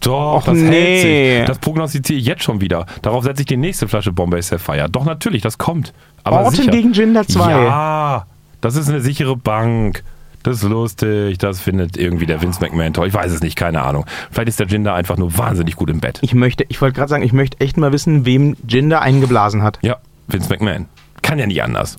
[0.01, 1.37] Doch, Och, das hält nee.
[1.39, 1.47] sich.
[1.47, 2.85] Das prognostiziere ich jetzt schon wieder.
[3.01, 4.89] Darauf setze ich die nächste Flasche Bombay Sapphire.
[4.89, 5.93] Doch, natürlich, das kommt.
[6.23, 6.71] Aber Orton sicher.
[6.71, 7.51] gegen Jinder 2.
[7.51, 8.25] Ja,
[8.61, 10.03] das ist eine sichere Bank.
[10.43, 11.37] Das ist lustig.
[11.37, 13.07] Das findet irgendwie der Vince McMahon toll.
[13.07, 14.05] Ich weiß es nicht, keine Ahnung.
[14.29, 16.19] Vielleicht ist der Jinder einfach nur wahnsinnig gut im Bett.
[16.21, 19.79] Ich möchte, ich wollte gerade sagen, ich möchte echt mal wissen, wem Jinder eingeblasen hat.
[19.81, 20.87] Ja, Vince McMahon.
[21.21, 21.97] Kann ja nicht anders.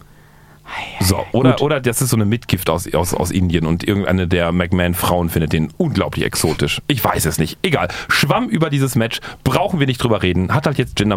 [1.01, 1.61] So, oder, Gut.
[1.63, 5.53] oder das ist so eine Mitgift aus, aus, aus Indien und irgendeine der McMahon-Frauen findet
[5.53, 6.81] den unglaublich exotisch.
[6.89, 7.59] Ich weiß es nicht.
[7.63, 7.89] Egal.
[8.09, 9.21] Schwamm über dieses Match.
[9.45, 10.53] Brauchen wir nicht drüber reden.
[10.55, 11.17] Hat halt jetzt Jinder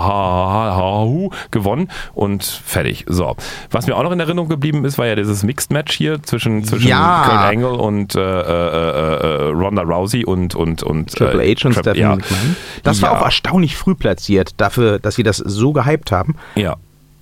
[0.00, 3.04] Mahahu gewonnen und fertig.
[3.08, 3.36] So.
[3.70, 6.88] Was mir auch noch in Erinnerung geblieben ist, war ja dieses Mixed-Match hier zwischen, zwischen
[6.88, 7.22] Ja.
[7.26, 11.66] Kurt Angle und äh, äh, äh, äh, Ronda Rousey und, und, und Triple äh, H
[11.68, 12.18] und Stephanie ja.
[12.82, 13.18] Das war Ja.
[13.18, 16.36] auch erstaunlich früh platziert, dafür, dass sie das so gehypt haben.
[16.56, 16.76] Ja.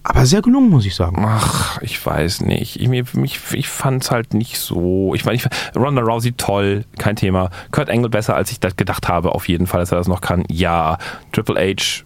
[0.09, 1.23] Aber sehr gelungen, muss ich sagen.
[1.27, 2.81] Ach, ich weiß nicht.
[2.81, 5.14] Ich, mich, ich fand es halt nicht so.
[5.14, 7.51] Ich meine, ich, Ronda Rousey toll, kein Thema.
[7.73, 10.23] Kurt Angle besser, als ich das gedacht habe, auf jeden Fall, dass er das noch
[10.23, 10.44] kann.
[10.49, 10.97] Ja,
[11.33, 12.05] Triple H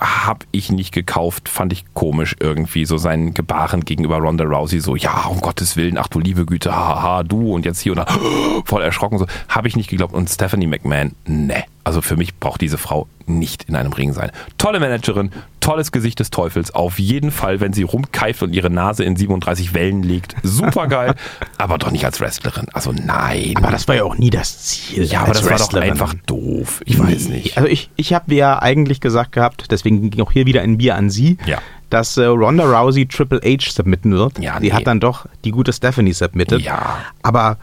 [0.00, 4.96] habe ich nicht gekauft, fand ich komisch irgendwie, so sein Gebaren gegenüber Ronda Rousey, so,
[4.96, 8.06] ja, um Gottes Willen, ach du liebe Güte, haha, du und jetzt hier und da,
[8.64, 10.12] voll erschrocken, so, habe ich nicht geglaubt.
[10.12, 14.32] Und Stephanie McMahon, ne, also für mich braucht diese Frau nicht in einem Ring sein.
[14.58, 15.30] Tolle Managerin,
[15.64, 19.74] tolles Gesicht des Teufels, auf jeden Fall, wenn sie rumkeift und ihre Nase in 37
[19.74, 21.14] Wellen legt, super geil,
[21.58, 23.54] aber doch nicht als Wrestlerin, also nein.
[23.56, 25.04] Aber das war ja auch nie das Ziel.
[25.04, 25.90] ja, aber das war doch Wrestlerin.
[25.90, 27.36] einfach doof, ich weiß Nee.
[27.36, 27.56] nicht.
[27.56, 30.94] Also ich, ich habe ja eigentlich gesagt gehabt, deswegen ging auch hier wieder ein Bier
[30.96, 31.58] an Sie, Ja.
[31.90, 34.38] dass äh, Ronda Rousey Triple H submitten wird.
[34.38, 34.72] Ja, Die nee.
[34.72, 36.60] hat dann doch die gute Stephanie submitted.
[36.60, 36.98] Ja.
[37.22, 37.56] Aber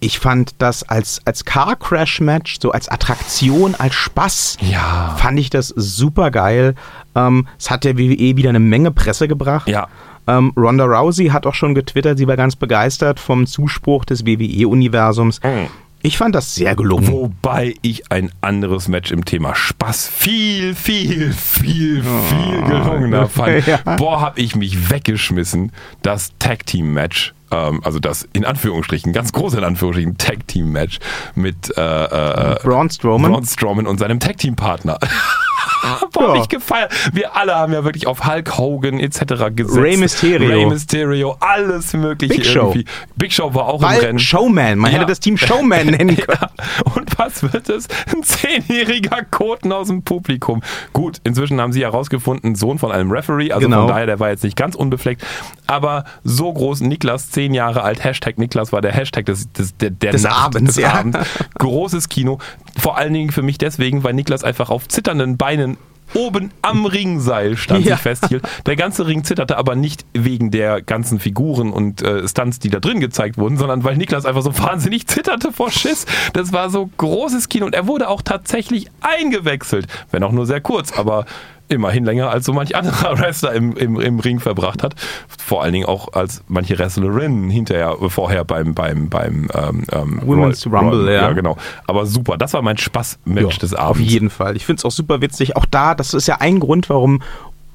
[0.00, 5.14] ich fand das als, als Car Crash Match, so als Attraktion, als Spaß, Ja.
[5.18, 6.74] fand ich das super geil.
[7.14, 9.68] Ähm, es hat der WWE wieder eine Menge Presse gebracht.
[9.68, 9.88] Ja.
[10.28, 15.40] Ähm, Ronda Rousey hat auch schon getwittert, sie war ganz begeistert vom Zuspruch des WWE-Universums.
[15.42, 15.68] Mhm.
[16.06, 17.10] Ich fand das sehr gelungen.
[17.10, 23.56] Wobei ich ein anderes Match im Thema Spaß viel, viel, viel, viel gelungener fand.
[23.66, 23.78] Ja.
[23.96, 25.72] Boah, hab ich mich weggeschmissen.
[26.02, 30.70] Das Tag Team Match, ähm, also das in Anführungsstrichen, ganz groß in Anführungsstrichen Tag Team
[30.70, 31.00] Match
[31.34, 33.32] mit äh, äh, Braun Strowman.
[33.32, 35.00] Braun Strowman und seinem Tag Team Partner.
[36.12, 36.42] Boah, Ja.
[36.42, 36.92] ich gefeiert.
[37.12, 39.20] Wir alle haben ja wirklich auf Hulk Hogan etc.
[39.54, 39.76] gesetzt.
[39.76, 40.48] Rey Mysterio.
[40.48, 42.60] Rey Mysterio, alles mögliche Big Show.
[42.72, 42.84] irgendwie.
[43.16, 44.18] Big Show war auch im Weil Rennen.
[44.18, 44.98] Showman, man Ja.
[44.98, 46.38] hätte das Team Showman nennen können.
[46.40, 46.50] Ja.
[46.94, 47.88] Und was wird es?
[48.14, 50.62] Ein zehnjähriger Koten aus dem Publikum.
[50.92, 53.80] Gut, inzwischen haben sie herausgefunden, Sohn von einem Referee, also Genau.
[53.82, 55.22] von daher, der war jetzt nicht ganz unbefleckt.
[55.66, 59.90] Aber so groß, Niklas, zehn Jahre alt, Hashtag Niklas war der Hashtag des, des, der,
[59.90, 60.84] der Des Nacht, Abends, des.
[60.84, 61.18] Abends.
[61.58, 62.38] Großes Kino.
[62.76, 65.76] Vor allen Dingen für mich deswegen, weil Niklas einfach auf zitternden Beinen
[66.14, 67.96] oben am Ringseil stand, Ja.
[67.96, 68.44] sich festhielt.
[68.64, 72.78] Der ganze Ring zitterte aber nicht wegen der ganzen Figuren und äh, Stunts, die da
[72.78, 76.06] drin gezeigt wurden, sondern weil Niklas einfach so wahnsinnig zitterte vor Schiss.
[76.32, 80.60] Das war so großes Kino und er wurde auch tatsächlich eingewechselt, wenn auch nur sehr
[80.60, 81.26] kurz, aber
[81.68, 84.94] immerhin länger als so manch anderer Wrestler im, im, im Ring verbracht hat.
[85.38, 90.66] Vor allen Dingen auch als manche Wrestlerinnen hinterher, vorher beim, beim, beim ähm, ähm, Women's
[90.66, 91.22] Rumble, ja.
[91.22, 91.32] ja.
[91.32, 91.56] genau.
[91.86, 94.10] Aber super, das war mein Spaß-Match Ja, des Auf Abends.
[94.10, 94.56] jeden Fall.
[94.56, 95.56] Ich finde es auch super witzig.
[95.56, 97.20] Auch da, das ist ja ein Grund, warum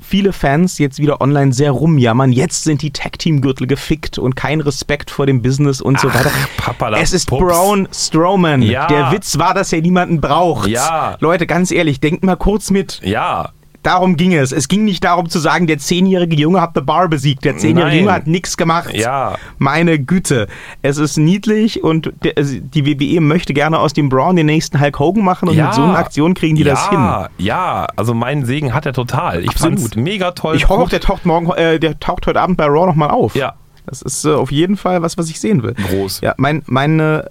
[0.01, 2.31] viele Fans jetzt wieder online sehr rumjammern.
[2.31, 6.31] Jetzt sind die Tag-Team-Gürtel gefickt und kein Respekt vor dem Business und so Ach, weiter.
[6.57, 7.41] Papala es ist Pups.
[7.41, 8.61] Braun Strowman.
[8.61, 8.87] Ja.
[8.87, 10.67] Der Witz war, dass er niemanden braucht.
[10.67, 11.17] Ja.
[11.19, 12.99] Leute, ganz ehrlich, denkt mal kurz mit.
[13.03, 13.51] Ja,
[13.83, 14.51] Darum ging es.
[14.51, 17.43] Es ging nicht darum zu sagen, der zehnjährige Junge hat The Bar besiegt.
[17.45, 17.97] Der zehnjährige.
[17.97, 18.93] Junge hat nichts gemacht.
[18.93, 19.35] Ja.
[19.57, 20.47] Meine Güte.
[20.83, 24.79] Es ist niedlich und der, also die WWE möchte gerne aus dem Braun den nächsten
[24.79, 25.67] Hulk Hogan machen und ja.
[25.67, 27.27] mit so einer Aktion kriegen die ja, das hin.
[27.39, 29.41] Ja, also meinen Segen hat er total.
[29.43, 29.79] Ich Absolut.
[29.79, 30.55] fand's mega toll.
[30.55, 33.35] Ich hoffe auch, der taucht morgen, äh, der taucht heute Abend bei Raw nochmal auf.
[33.35, 33.53] Ja.
[33.87, 35.73] Das ist äh, auf jeden Fall was, was ich sehen will.
[35.73, 36.21] Groß.
[36.21, 37.29] Ja, mein, meine,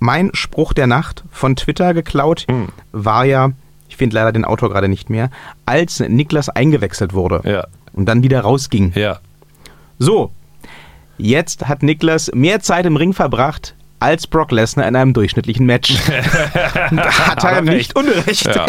[0.00, 2.68] mein Spruch der Nacht von Twitter geklaut Hm.
[2.92, 3.50] war ja,
[3.94, 5.30] ich finde leider den Autor gerade nicht mehr,
[5.66, 7.64] als Niklas eingewechselt wurde Ja.
[7.92, 8.90] und dann wieder rausging.
[8.96, 9.20] Ja.
[10.00, 10.32] So,
[11.16, 15.94] jetzt hat Niklas mehr Zeit im Ring verbracht als Brock Lesnar in einem durchschnittlichen Match.
[16.90, 17.96] da hat er nicht recht.
[17.96, 18.46] unrecht.
[18.46, 18.66] Ja.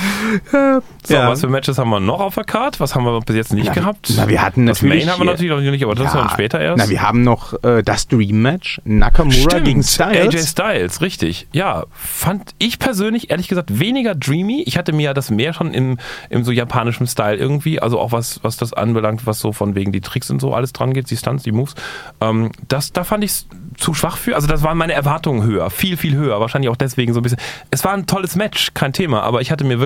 [1.06, 1.28] So, Ja.
[1.30, 2.80] was für Matches haben wir noch auf der Card?
[2.80, 4.12] Was haben wir bis jetzt nicht Na, gehabt?
[4.16, 6.28] na, wir hatten das natürlich Main haben wir natürlich noch nicht, aber das ist dann
[6.30, 6.78] später erst.
[6.84, 10.34] Na, wir haben noch äh, das Dream Match, Nakamura Stimmt, gegen Styles.
[10.34, 11.46] AJ Styles, richtig.
[11.52, 14.62] Ja, fand ich persönlich ehrlich gesagt weniger dreamy.
[14.66, 18.10] Ich hatte mir ja das mehr schon im, im so japanischen Style irgendwie, also auch
[18.10, 21.08] was, was das anbelangt, was so von wegen die Tricks und so alles dran geht,
[21.10, 21.76] die Stunts, die Moves.
[22.20, 24.34] Ähm, das, da fand ich es zu schwach für.
[24.34, 26.40] Also das waren meine Erwartungen höher, viel, viel höher.
[26.40, 27.38] Wahrscheinlich auch deswegen so ein bisschen.
[27.70, 29.85] Es war ein tolles Match, kein Thema, aber ich hatte mir wirklich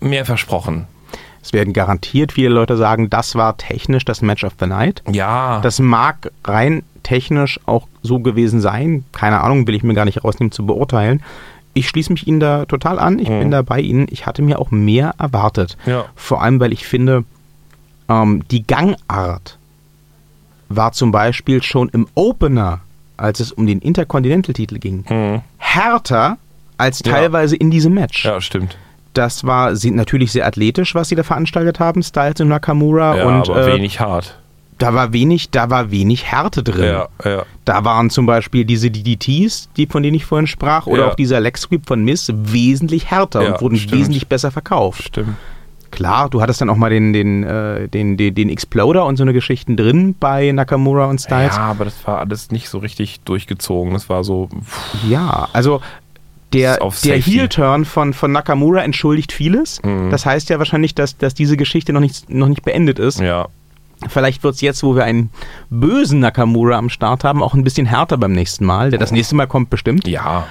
[0.00, 0.86] mehr versprochen.
[1.42, 5.02] Es werden garantiert viele Leute sagen, das war technisch das Match of the Night.
[5.10, 5.60] Ja.
[5.62, 9.04] Das mag rein technisch auch so gewesen sein.
[9.12, 11.22] Keine Ahnung, will ich mir gar nicht rausnehmen zu beurteilen.
[11.72, 13.18] Ich schließe mich Ihnen da total an.
[13.18, 14.06] Ich bin da bei Ihnen.
[14.10, 15.76] Ich hatte mir auch mehr erwartet.
[15.86, 16.04] Ja.
[16.14, 17.24] Vor allem, weil ich finde,
[18.08, 19.56] ähm, die Gangart
[20.68, 22.80] war zum Beispiel schon im Opener,
[23.16, 25.42] als es um den Intercontinental-Titel ging, Mhm.
[25.58, 26.36] härter
[26.80, 27.12] als Ja.
[27.12, 28.24] teilweise in diesem Match.
[28.24, 28.76] ja, stimmt.
[29.14, 33.16] Das war sie, natürlich sehr athletisch, was sie da veranstaltet haben, Styles und Nakamura.
[33.16, 34.38] Ja, und aber äh, wenig hart.
[34.78, 36.84] da war wenig, da war wenig Härte drin.
[36.84, 37.42] Ja, ja.
[37.64, 41.08] Da waren zum Beispiel diese DDTs, die, von denen ich vorhin sprach, oder Ja.
[41.10, 44.00] auch dieser Leg Sweep von Miss wesentlich härter Ja, und wurden stimmt.
[44.00, 45.02] wesentlich besser verkauft.
[45.08, 45.34] Stimmt.
[45.90, 49.24] Klar, du hattest dann auch mal den, den, äh, den, den, den Exploder und so
[49.24, 51.56] eine Geschichten drin bei Nakamura und Styles.
[51.56, 53.92] Ja, aber das war alles nicht so richtig durchgezogen.
[53.92, 54.48] Das war so.
[54.64, 55.80] pff, Ja, also
[56.52, 57.16] der, der.
[57.16, 59.82] Heel-Turn von, von Nakamura entschuldigt vieles.
[59.82, 60.10] Mhm.
[60.10, 63.20] Das heißt ja wahrscheinlich, dass, dass diese Geschichte noch nicht, noch nicht beendet ist.
[63.20, 63.48] Ja.
[64.08, 65.30] Vielleicht wird es jetzt, wo wir einen
[65.68, 68.90] bösen Nakamura am Start haben, auch ein bisschen härter beim nächsten Mal.
[68.90, 70.08] Der das nächste Mal kommt bestimmt.
[70.08, 70.46] Ja.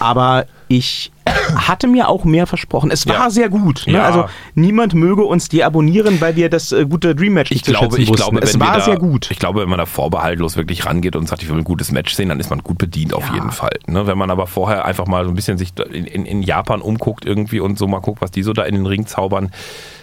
[0.00, 1.12] Aber ich
[1.54, 2.90] hatte mir auch mehr versprochen.
[2.90, 3.30] Es war Ja.
[3.30, 3.84] sehr gut.
[3.86, 3.94] Ne?
[3.94, 4.04] Ja.
[4.04, 8.08] Also niemand möge uns deabonnieren, weil wir das äh, gute Dream Match Ich glaube, ich
[8.08, 8.16] wussten.
[8.16, 9.30] glaube, wenn es war da, sehr gut.
[9.30, 12.14] Ich glaube, wenn man da vorbehaltlos wirklich rangeht und sagt, ich will ein gutes Match
[12.14, 13.34] sehen, dann ist man gut bedient auf Ja.
[13.34, 13.78] jeden Fall.
[13.86, 14.06] Ne?
[14.06, 17.24] Wenn man aber vorher einfach mal so ein bisschen sich in, in, in Japan umguckt
[17.24, 19.50] irgendwie und so mal guckt, was die so da in den Ring zaubern.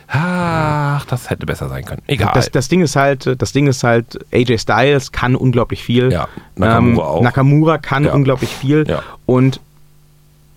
[0.09, 2.01] Ach, das hätte besser sein können.
[2.07, 2.31] Egal.
[2.33, 6.11] Das, das Ding ist halt, das Ding ist halt, AJ Styles kann unglaublich viel.
[6.13, 7.21] Ja, Nakamura auch.
[7.21, 8.13] Nakamura kann Ja.
[8.13, 8.85] unglaublich viel.
[8.87, 9.03] Ja.
[9.25, 9.59] Und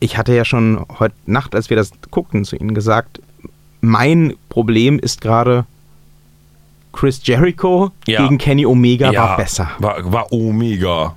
[0.01, 3.21] ich hatte ja schon heute Nacht, als wir das guckten, zu Ihnen gesagt,
[3.81, 5.65] mein Problem ist gerade
[6.93, 8.23] Chris Jericho Ja.
[8.23, 9.71] gegen Kenny Omega ja, war besser.
[9.79, 11.15] War, war Omega.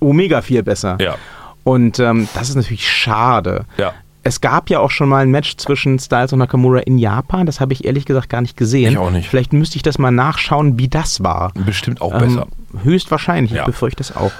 [0.00, 0.96] Omega viel besser.
[1.00, 1.16] Ja.
[1.64, 3.64] Und ähm, das ist natürlich schade.
[3.78, 3.92] Ja.
[4.22, 7.46] Es gab ja auch schon mal ein Match zwischen Styles und Nakamura in Japan.
[7.46, 8.92] Das habe ich ehrlich gesagt gar nicht gesehen.
[8.92, 9.28] Ich auch nicht.
[9.28, 11.52] Vielleicht müsste ich das mal nachschauen, wie das war.
[11.54, 12.46] Bestimmt auch Ähm, besser.
[12.82, 13.60] höchstwahrscheinlich, Ja.
[13.62, 14.32] ich befürchte es auch.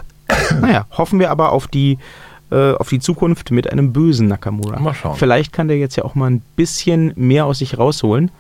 [0.61, 1.99] naja, hoffen wir aber auf die,
[2.51, 4.79] äh, auf die Zukunft mit einem bösen Nakamura.
[4.81, 5.17] Mal schauen.
[5.17, 8.31] Vielleicht kann der jetzt ja auch mal ein bisschen mehr aus sich rausholen,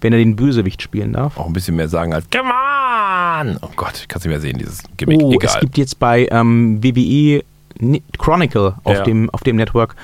[0.00, 1.38] wenn er den Bösewicht spielen darf.
[1.38, 3.58] Auch ein bisschen mehr sagen als Come on!
[3.62, 5.20] Oh Gott, kannst du nicht mehr sehen, dieses Gimmick.
[5.22, 5.50] Oh, Egal.
[5.54, 7.42] es gibt jetzt bei ähm, WWE
[7.78, 9.02] Ni- Chronicle auf, Ja.
[9.04, 9.96] dem, auf dem Network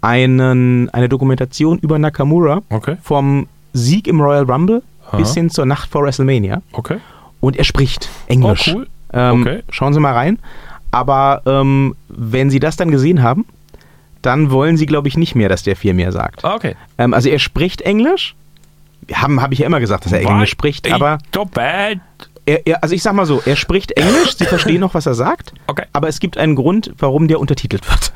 [0.00, 2.96] einen, eine Dokumentation über Nakamura Okay.
[3.02, 4.82] vom Sieg im Royal Rumble
[5.16, 6.62] bis hin zur Nacht vor WrestleMania.
[6.72, 6.98] Okay.
[7.40, 8.68] Und er spricht Englisch.
[8.72, 8.86] Oh, cool.
[9.12, 9.62] Ähm, Okay.
[9.70, 10.38] Schauen Sie mal rein.
[10.90, 13.44] Aber ähm, wenn Sie das dann gesehen haben,
[14.22, 16.44] dann wollen Sie, glaube ich, nicht mehr, dass der viel mehr sagt.
[16.44, 16.74] Ah, Okay.
[16.98, 18.34] Ähm, also er spricht Englisch.
[19.12, 21.98] Haben habe ich ja immer gesagt, dass er Englisch spricht, aber Not bad.
[22.44, 25.14] er, er, also ich sag mal so, er spricht Englisch, Sie verstehen noch, was er
[25.14, 25.84] sagt, Okay.
[25.94, 28.12] aber es gibt einen Grund, warum der untertitelt wird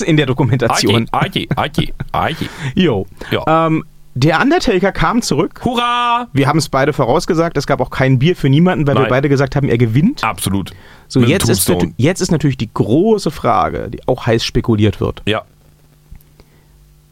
[0.06, 1.08] in der Dokumentation.
[1.10, 2.48] Aji, Aji, Aji.
[2.76, 3.06] Jo.
[3.32, 3.66] Ja.
[3.66, 5.60] Ähm, der Undertaker kam zurück.
[5.64, 6.28] Hurra!
[6.32, 9.10] Wir haben es beide vorausgesagt, es gab auch kein Bier für niemanden, weil wir Nein.
[9.10, 10.22] beide gesagt haben, er gewinnt.
[10.22, 10.72] Absolut.
[11.08, 15.22] So, Mit jetzt ist, jetzt ist natürlich die große Frage, die auch heiß spekuliert wird.
[15.26, 15.42] Ja.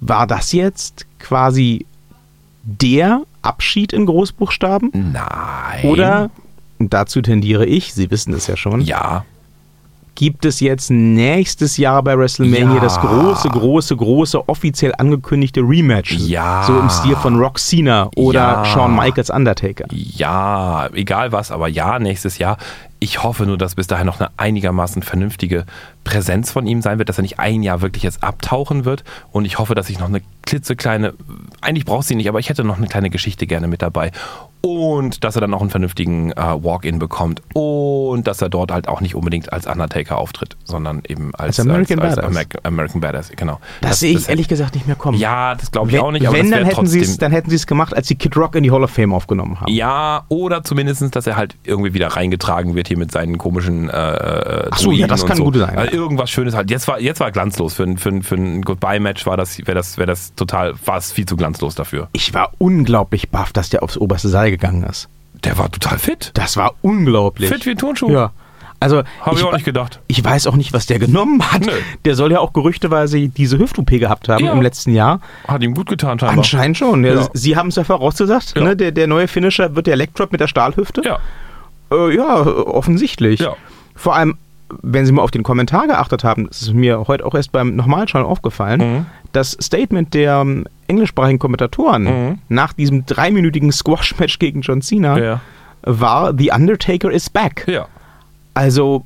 [0.00, 1.86] War das jetzt quasi
[2.62, 4.90] der Abschied in Großbuchstaben?
[5.12, 5.84] Nein.
[5.84, 6.30] Oder,
[6.78, 9.24] und dazu tendiere ich, Sie wissen es ja schon, Ja.
[10.20, 12.80] Gibt es jetzt nächstes Jahr bei WrestleMania Ja.
[12.80, 16.12] das große, große, große offiziell angekündigte Rematch?
[16.18, 16.62] Ja.
[16.66, 18.64] So im Stil von Rock Cena oder Ja.
[18.66, 19.86] Shawn Michaels Undertaker.
[19.90, 22.58] Ja, egal was, aber ja, nächstes Jahr.
[22.98, 25.64] Ich hoffe nur, dass bis dahin noch eine einigermaßen vernünftige
[26.04, 29.04] Präsenz von ihm sein wird, dass er nicht ein Jahr wirklich jetzt abtauchen wird.
[29.32, 31.14] Und ich hoffe, dass ich noch eine klitzekleine,
[31.62, 34.12] eigentlich braucht sie nicht, aber ich hätte noch eine kleine Geschichte gerne mit dabei.
[34.62, 37.42] Und dass er dann noch einen vernünftigen äh, Walk-In bekommt.
[37.54, 41.68] Und dass er dort halt auch nicht unbedingt als Undertaker auftritt, sondern eben als, Als
[41.68, 42.30] American als, Badass.
[42.30, 43.30] American, American Badass.
[43.36, 43.58] Genau.
[43.80, 45.18] Das, sehe ich ehrlich gesagt nicht mehr kommen.
[45.18, 46.26] Ja, das glaube ich wenn, auch nicht.
[46.26, 48.08] Aber wenn das dann wär hätten sie es, trotzdem- dann hätten sie es gemacht, als
[48.08, 49.72] sie Kid Rock in die Hall of Fame aufgenommen haben.
[49.72, 53.92] Ja, oder zumindest, dass er halt irgendwie wieder reingetragen wird hier mit seinen komischen äh,
[54.70, 55.44] Ach so, ja, das kann so.
[55.44, 55.76] gut sein.
[55.78, 56.70] Also irgendwas Schönes halt.
[56.70, 57.74] Jetzt war, jetzt war glanzlos.
[57.74, 61.12] Für, ein- für, für ein Goodbye-Match war das, wäre das, wäre das total, war es
[61.12, 62.08] viel zu glanzlos dafür.
[62.12, 65.08] Ich war unglaublich baff, dass der aufs oberste Seil gegangen ist.
[65.44, 66.30] Der war total fit.
[66.34, 67.48] Das war unglaublich.
[67.48, 68.10] Fit wie ein Turnschuh.
[68.10, 68.30] Ja.
[68.82, 70.00] Also, Habe ich auch nicht gedacht.
[70.06, 71.60] Ich weiß auch nicht, was der genommen hat.
[71.66, 71.72] Nö.
[72.06, 74.52] Der soll ja auch gerüchteweise diese Hüft-OP gehabt haben Ja.
[74.52, 75.20] im letzten Jahr.
[75.46, 76.38] Hat ihm gut getan, scheinbar.
[76.38, 77.04] Anscheinend schon.
[77.04, 77.28] Ja.
[77.34, 78.54] Sie haben es ja vorausgesagt.
[78.56, 78.62] Ja.
[78.64, 78.76] Ne?
[78.76, 81.02] Der, der neue Finisher wird der Leg-Drop mit der Stahlhüfte.
[81.04, 81.18] Ja.
[81.92, 83.40] Äh, ja, offensichtlich.
[83.40, 83.54] Ja.
[83.94, 84.36] Vor allem,
[84.82, 87.76] wenn Sie mal auf den Kommentar geachtet haben, das ist mir heute auch erst beim
[87.76, 89.06] Nochmalschauen aufgefallen, Mhm.
[89.32, 90.46] das Statement der
[90.90, 92.38] englischsprachigen Kommentatoren Mhm.
[92.48, 95.40] nach diesem dreiminütigen Squash-Match gegen John Cena Ja.
[95.82, 97.64] war The Undertaker is back.
[97.66, 97.86] Ja.
[98.52, 99.04] Also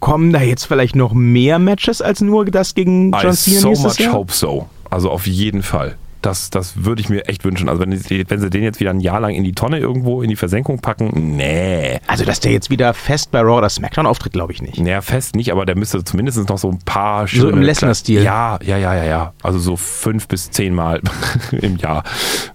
[0.00, 3.68] kommen da jetzt vielleicht noch mehr Matches als nur das gegen John I Cena so
[3.68, 4.14] nächstes much Jahr?
[4.14, 4.68] hope so.
[4.90, 5.96] Also auf jeden Fall.
[6.26, 7.68] Das, das würde ich mir echt wünschen.
[7.68, 10.22] Also wenn, sie- wenn sie den jetzt wieder ein Jahr lang in die Tonne irgendwo
[10.22, 11.98] in die Versenkung packen, nee.
[12.06, 14.78] Also, dass der jetzt wieder fest bei Raw oder SmackDown auftritt, glaube ich nicht.
[14.78, 18.22] Naja, fest nicht, aber der müsste zumindest noch so ein paar So im Lesnar-Stil.
[18.22, 19.32] Ja, ja, ja, ja, ja.
[19.42, 21.00] Also so fünf bis zehn Mal
[21.52, 22.02] im Jahr.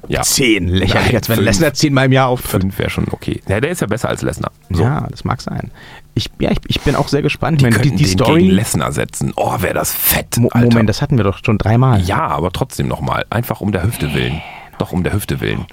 [0.08, 0.22] Ja.
[0.22, 1.46] Zehn, lächerlich, Nein, als wenn fünf.
[1.46, 2.62] Lesnar zehnmal im Jahr auftritt.
[2.62, 3.42] Fünf wäre schon okay.
[3.48, 4.52] Ja, der ist ja besser als Lesnar.
[4.70, 4.84] So.
[4.84, 5.72] Ja, das mag sein.
[6.14, 7.62] Ich, ja, ich, ich bin auch sehr gespannt.
[7.62, 8.50] Die, Ich meine, die, die den gegen Story.
[8.50, 9.32] Lesnar setzen.
[9.36, 10.38] Oh, wäre das fett.
[10.38, 10.68] Mo Alter.
[10.70, 12.02] Moment, das hatten wir doch schon dreimal.
[12.02, 13.26] Ja, aber trotzdem nochmal.
[13.30, 14.42] Einfach um der Hüfte willen.
[14.78, 15.66] Doch um der Hüfte willen.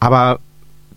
[0.00, 0.38] Aber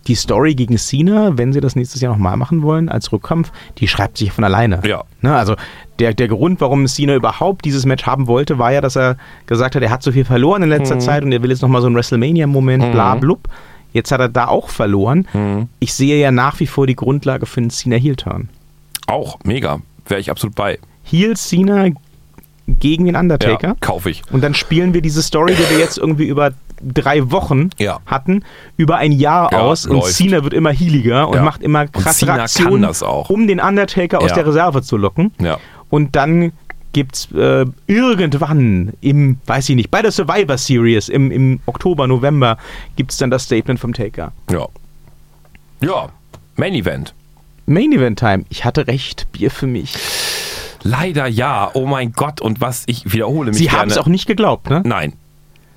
[0.06, 3.88] die Story gegen Cena, wenn sie das nächstes Jahr nochmal machen wollen, als Rückkampf, die
[3.88, 4.80] schreibt sich von alleine.
[4.86, 5.04] Ja.
[5.22, 5.56] Ne, also
[5.98, 9.16] der, der Grund, warum Cena überhaupt dieses Match haben wollte, war ja, dass er
[9.46, 10.74] gesagt hat, er hat so viel verloren in Mhm.
[10.76, 13.48] letzter Zeit und er will jetzt nochmal so einen WrestleMania-Moment, bla blub.
[13.94, 15.26] Jetzt hat er da auch verloren.
[15.32, 15.68] Mhm.
[15.78, 18.50] Ich sehe ja nach wie vor die Grundlage für einen Cena-Heel-Turn.
[19.06, 19.80] Auch, mega.
[20.06, 20.78] Wäre ich absolut bei.
[21.04, 21.88] Heel Cena
[22.66, 23.68] gegen den Undertaker.
[23.68, 24.22] Ja, kaufe ich.
[24.32, 28.00] Und dann spielen wir diese Story, die wir jetzt irgendwie über drei Wochen Ja.
[28.06, 28.42] hatten,
[28.76, 30.14] über ein Jahr Ja, aus und läuft.
[30.14, 33.30] Cena wird immer healiger und macht immer Und krasse Cena kann Aktionen, das auch.
[33.30, 35.32] um den Undertaker aus der Reserve zu locken.
[35.90, 36.52] Und dann
[36.92, 42.56] gibt's äh, irgendwann im, weiß ich nicht, bei der Survivor Series im, im Oktober, November
[42.96, 44.32] gibt's dann das Statement vom Taker.
[44.50, 44.66] Ja.
[45.80, 46.08] Ja.
[46.56, 47.12] Main Event.
[47.66, 48.44] Main Event Time.
[48.48, 49.94] Ich hatte recht, Bier für mich.
[50.82, 51.70] Leider ja.
[51.74, 52.40] Oh mein Gott.
[52.40, 54.82] Und was ich wiederhole mich Sie haben es auch nicht geglaubt, ne?
[54.84, 55.14] Nein.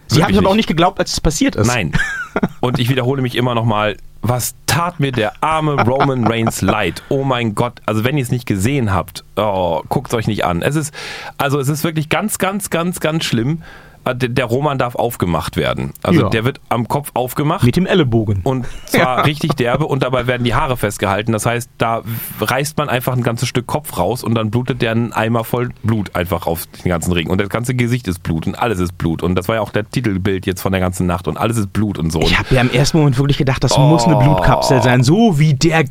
[0.07, 1.67] Sie haben es aber auch nicht geglaubt, als es passiert ist.
[1.67, 1.91] Nein.
[2.59, 7.03] Und ich wiederhole mich immer noch mal, was tat mir der arme Roman Reigns leid?
[7.09, 10.45] Oh mein Gott, also wenn ihr es nicht gesehen habt, oh, guckt es euch nicht
[10.45, 10.61] an.
[10.61, 10.93] Es ist
[11.37, 13.63] also es ist wirklich ganz ganz ganz ganz schlimm.
[14.07, 15.93] Äh, Der Roman darf aufgemacht werden.
[16.03, 16.29] Also Ja.
[16.29, 17.63] der wird am Kopf aufgemacht.
[17.63, 18.41] Mit dem Ellenbogen.
[18.43, 21.31] und zwar richtig derbe und dabei werden die Haare festgehalten.
[21.31, 22.01] Das heißt, da
[22.41, 25.69] reißt man einfach ein ganzes Stück Kopf raus und dann blutet der einen Eimer voll
[25.83, 27.29] Blut einfach auf den ganzen Ring.
[27.29, 29.23] Und das ganze Gesicht ist Blut und alles ist Blut.
[29.23, 31.73] Und das war ja auch der Titelbild jetzt von der ganzen Nacht und alles ist
[31.73, 32.21] Blut und so.
[32.21, 34.19] Ich habe ja im ersten Moment wirklich gedacht, das muss eine Oh.
[34.19, 35.83] Blutkapsel sein, so wie der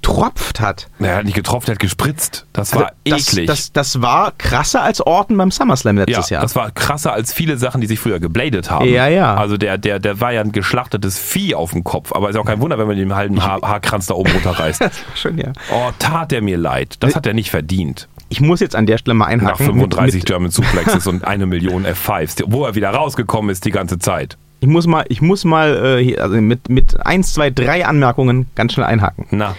[0.00, 0.88] getropft hat.
[0.98, 2.46] Er hat nicht getroffen, er hat gespritzt.
[2.52, 3.46] Das war Also das, eklig.
[3.46, 6.42] Das, das war krasser als Orton beim SummerSlam ja, letztes Jahr.
[6.42, 8.88] das war krasser als viele Sachen, die sich früher gebladet haben.
[8.88, 9.34] Ja, ja.
[9.34, 12.12] Also der, der, der war ja ein geschlachtetes Vieh auf dem Kopf.
[12.12, 14.80] Aber ist ja auch kein Wunder, wenn man den halben Haar, Haarkranz da oben runterreißt.
[14.80, 15.52] Das war schön, ja.
[15.70, 16.96] Oh, tat er mir leid.
[17.00, 18.08] Das hat er nicht verdient.
[18.28, 19.66] ich muss jetzt an der Stelle mal Nach einhaken.
[19.66, 23.70] 35 mit, mit, German Suplexes und eine Million F5s, wo er wieder rausgekommen ist die
[23.70, 24.36] ganze Zeit.
[24.60, 28.72] ich muss mal, ich muss mal äh, also mit, mit eins, zwei, drei Anmerkungen ganz
[28.72, 29.26] schnell einhaken.
[29.30, 29.54] Na,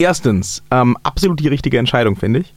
[0.00, 2.54] Erstens, ähm, absolut die richtige Entscheidung, finde ich.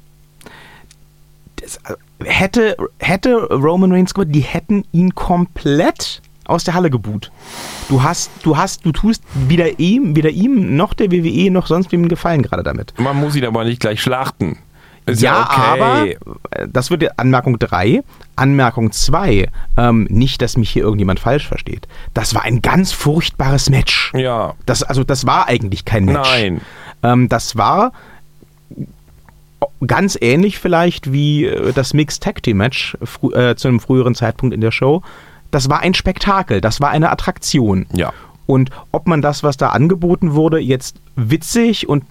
[1.58, 7.32] Das, äh, hätte, hätte Roman Reigns gewonnen, die hätten ihn komplett aus der Halle gebuht.
[7.90, 11.92] Du hast, du hast, du tust weder ihm, weder ihm noch der WWE noch sonst
[11.92, 12.94] wem Gefallen gerade damit.
[12.98, 14.58] man muss ihn aber nicht gleich schlachten.
[15.06, 15.82] Ist ja, ja, okay.
[15.82, 18.04] aber äh, das wird ja Anmerkung 3.
[18.38, 21.90] Anmerkung 2, ähm, nicht, dass mich hier irgendjemand falsch versteht.
[22.14, 24.14] Das war ein ganz furchtbares Match.
[24.16, 24.54] Ja.
[24.66, 26.30] Das, also das war eigentlich kein Match.
[26.30, 26.62] Nein.
[27.04, 27.92] Ähm, das war
[29.86, 32.98] ganz ähnlich vielleicht wie äh, das Mixed Tag Team Match
[33.34, 35.02] äh, zu einem früheren Zeitpunkt in der Show.
[35.52, 37.86] Das war ein Spektakel, das war eine Attraktion.
[37.94, 38.12] Ja.
[38.46, 42.04] Und ob man das, was da angeboten wurde, jetzt witzig und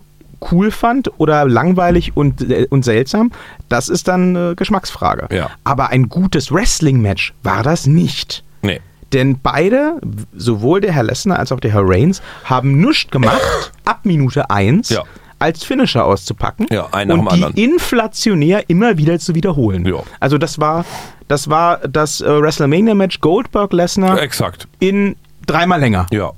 [0.50, 3.32] cool fand oder langweilig und, äh, und seltsam,
[3.68, 5.34] das ist dann äh, Geschmacksfrage.
[5.34, 5.50] Ja.
[5.64, 8.44] Aber ein gutes Wrestling-Match war das nicht.
[8.62, 8.80] Nee.
[9.12, 10.00] Denn beide,
[10.34, 13.40] sowohl der Herr Lesnar als auch der Herr Reigns, haben nichts gemacht,
[13.84, 15.02] ab Minute 1 Ja.
[15.38, 17.54] als Finisher auszupacken Ja, und die anderen.
[17.54, 19.84] inflationär immer wieder zu wiederholen.
[19.86, 20.02] Ja.
[20.20, 20.84] Also das war
[21.28, 24.66] das, war das äh, WrestleMania-Match Goldberg-Lesnar Exakt.
[24.80, 26.06] in dreimal länger.
[26.10, 26.32] Ja.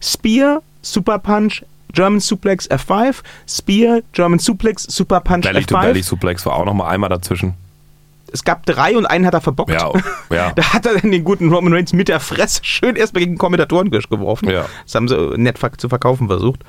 [0.00, 1.62] Spear, Super Punch,
[1.92, 3.16] German Suplex F5,
[3.48, 5.82] Spear, German Suplex, Super Punch Belly to F5.
[5.82, 7.54] Belly Suplex war auch noch mal einmal dazwischen.
[8.36, 9.70] Es gab drei und einen hat er verbockt.
[9.70, 9.90] Ja,
[10.30, 10.52] ja.
[10.56, 13.38] Da hat er dann den guten Roman Reigns mit der Fresse schön erstmal gegen den
[13.38, 14.50] Kommentatorentisch geworfen.
[14.50, 14.66] Ja.
[14.84, 16.60] Das haben sie äh, nett zu verkaufen versucht.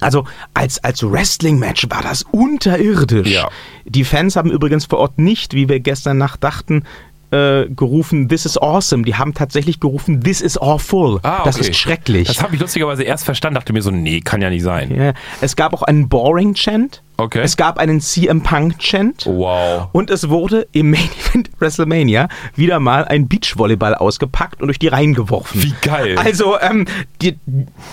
[0.00, 3.30] Also als, als Wrestling-Match war das unterirdisch.
[3.30, 3.48] Ja.
[3.86, 6.84] Die Fans haben übrigens vor Ort nicht, wie wir gestern Nacht dachten,
[7.30, 9.02] äh, gerufen, this is awesome.
[9.04, 11.18] Die haben tatsächlich gerufen, this is awful.
[11.22, 11.68] Ah, Das okay.
[11.70, 12.28] ist schrecklich.
[12.28, 14.94] Das habe ich lustigerweise erst verstanden, dachte mir so, nee, kann ja nicht sein.
[14.94, 17.02] Ja, es gab auch einen Boring-Chant.
[17.18, 17.40] Okay.
[17.42, 19.24] Es gab einen CM Punk-Chant.
[19.24, 19.88] Wow.
[19.92, 24.88] Und es wurde im Main Event WrestleMania wieder mal ein Beachvolleyball ausgepackt und durch die
[24.88, 25.62] Reihen geworfen.
[25.62, 26.18] Wie geil.
[26.18, 26.84] Also, ähm,
[27.22, 27.38] die,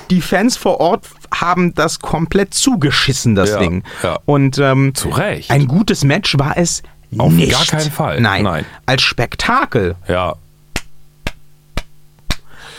[0.09, 3.83] die Fans vor Ort haben das komplett zugeschissen, das Ja, Ding.
[4.03, 4.19] ja.
[4.25, 5.49] Und ähm, Zu Recht.
[5.51, 6.83] ein gutes Match war es
[7.19, 7.51] Auf nicht.
[7.51, 8.19] gar keinen Fall.
[8.21, 8.43] Nein.
[8.43, 8.65] Nein.
[8.85, 9.95] Als Spektakel.
[10.07, 10.35] Ja.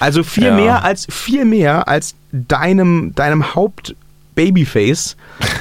[0.01, 0.55] Also viel Ja.
[0.55, 3.95] mehr als viel mehr als deinem deinem Haupt
[4.35, 5.17] Babyface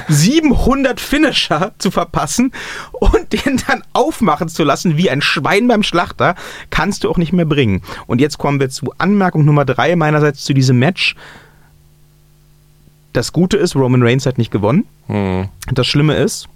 [0.08, 2.50] 700 Finisher zu verpassen
[2.92, 6.34] und den dann aufmachen zu lassen wie ein Schwein beim Schlachter,
[6.70, 7.82] kannst du auch nicht mehr bringen.
[8.08, 11.14] Und jetzt kommen wir zu Anmerkung Nummer drei meinerseits zu diesem Match.
[13.12, 14.84] Das Gute ist, Roman Reigns hat nicht gewonnen.
[15.06, 15.48] Hm.
[15.72, 16.48] Das Schlimme ist,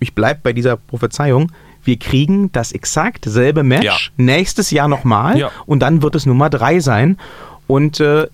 [0.00, 1.52] ich bleibe bei dieser Prophezeiung,
[1.84, 3.96] wir kriegen das exakt selbe Match Ja.
[4.16, 5.50] nächstes Jahr nochmal Ja.
[5.66, 7.16] und dann wird es Nummer drei sein.
[7.68, 8.26] Und äh,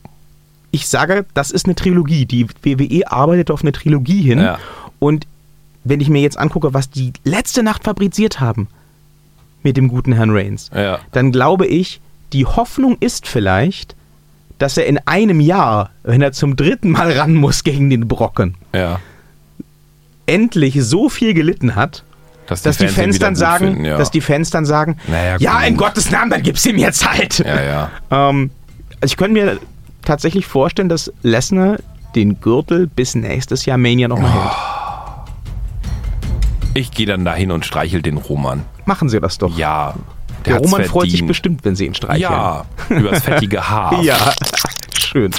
[0.70, 2.24] ich sage, das ist eine Trilogie.
[2.26, 4.38] Die WWE arbeitet auf eine Trilogie hin.
[4.38, 4.58] Ja.
[4.98, 5.26] Und
[5.84, 8.68] wenn ich mir jetzt angucke, was die letzte Nacht fabriziert haben
[9.62, 10.70] mit dem guten Herrn Reigns,
[11.12, 12.00] dann glaube ich,
[12.32, 13.94] die Hoffnung ist vielleicht,
[14.58, 18.54] dass er in einem Jahr, wenn er zum dritten Mal ran muss gegen den Brocken,
[18.74, 19.00] Ja.
[20.26, 22.04] Endlich so viel gelitten hat,
[22.46, 23.98] Dass dass die ihn Fans wieder dann gut sagen, finden, ja.
[23.98, 27.38] dass die Fans dann sagen, Naja, ja, in Gottes Namen, dann gib's ihm jetzt halt.
[27.40, 27.90] ja, ja.
[28.10, 28.50] Ähm,
[29.00, 29.58] also ich könnte mir
[30.04, 31.76] tatsächlich vorstellen, dass Lesnar
[32.14, 34.42] den Gürtel bis nächstes Jahr Mania noch mal Oh.
[34.42, 34.52] hält.
[36.74, 38.64] Ich gehe dann dahin und streichel den Roman.
[38.86, 39.56] Machen Sie das doch.
[39.58, 39.94] Ja.
[40.46, 41.28] Der hat's Roman freut sich verdient.
[41.28, 42.20] bestimmt, wenn Sie ihn streicheln.
[42.20, 44.02] Ja, übers fettige Haar.
[44.02, 44.16] Ja,
[44.98, 45.30] schön.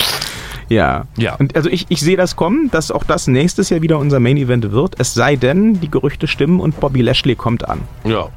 [0.74, 1.04] Ja.
[1.18, 1.36] Ja.
[1.36, 4.38] Und also ich, ich sehe das kommen, dass auch das nächstes Jahr wieder unser Main
[4.38, 4.96] Event wird.
[5.00, 7.82] Es sei denn, die Gerüchte stimmen und Bobby Lashley kommt an.
[8.04, 8.28] Ja.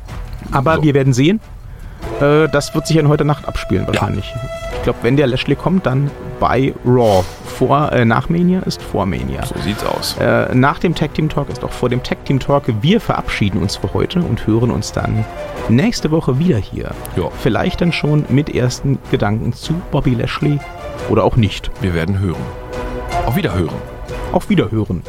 [0.53, 0.83] Aber So.
[0.83, 1.40] wir werden sehen.
[2.20, 4.33] Äh, das wird sich dann heute Nacht abspielen wahrscheinlich.
[4.77, 7.25] Ich glaube, wenn der Lashley kommt, dann bei Raw.
[7.46, 9.44] Vor, äh, nach Mania ist vor Mania.
[9.46, 10.14] So sieht's aus.
[10.20, 12.64] Äh, nach dem Tag Team Talk ist auch vor dem Tag Team Talk.
[12.83, 15.25] Wir verabschieden uns für heute und hören uns dann
[15.70, 16.90] nächste Woche wieder hier.
[17.16, 17.31] Ja.
[17.42, 20.59] Vielleicht dann schon mit ersten Gedanken zu Bobby Lashley
[21.09, 21.70] oder auch nicht.
[21.80, 22.42] Wir werden hören.
[23.26, 23.76] Auf Wiederhören.
[24.32, 25.02] Auf Wiederhören.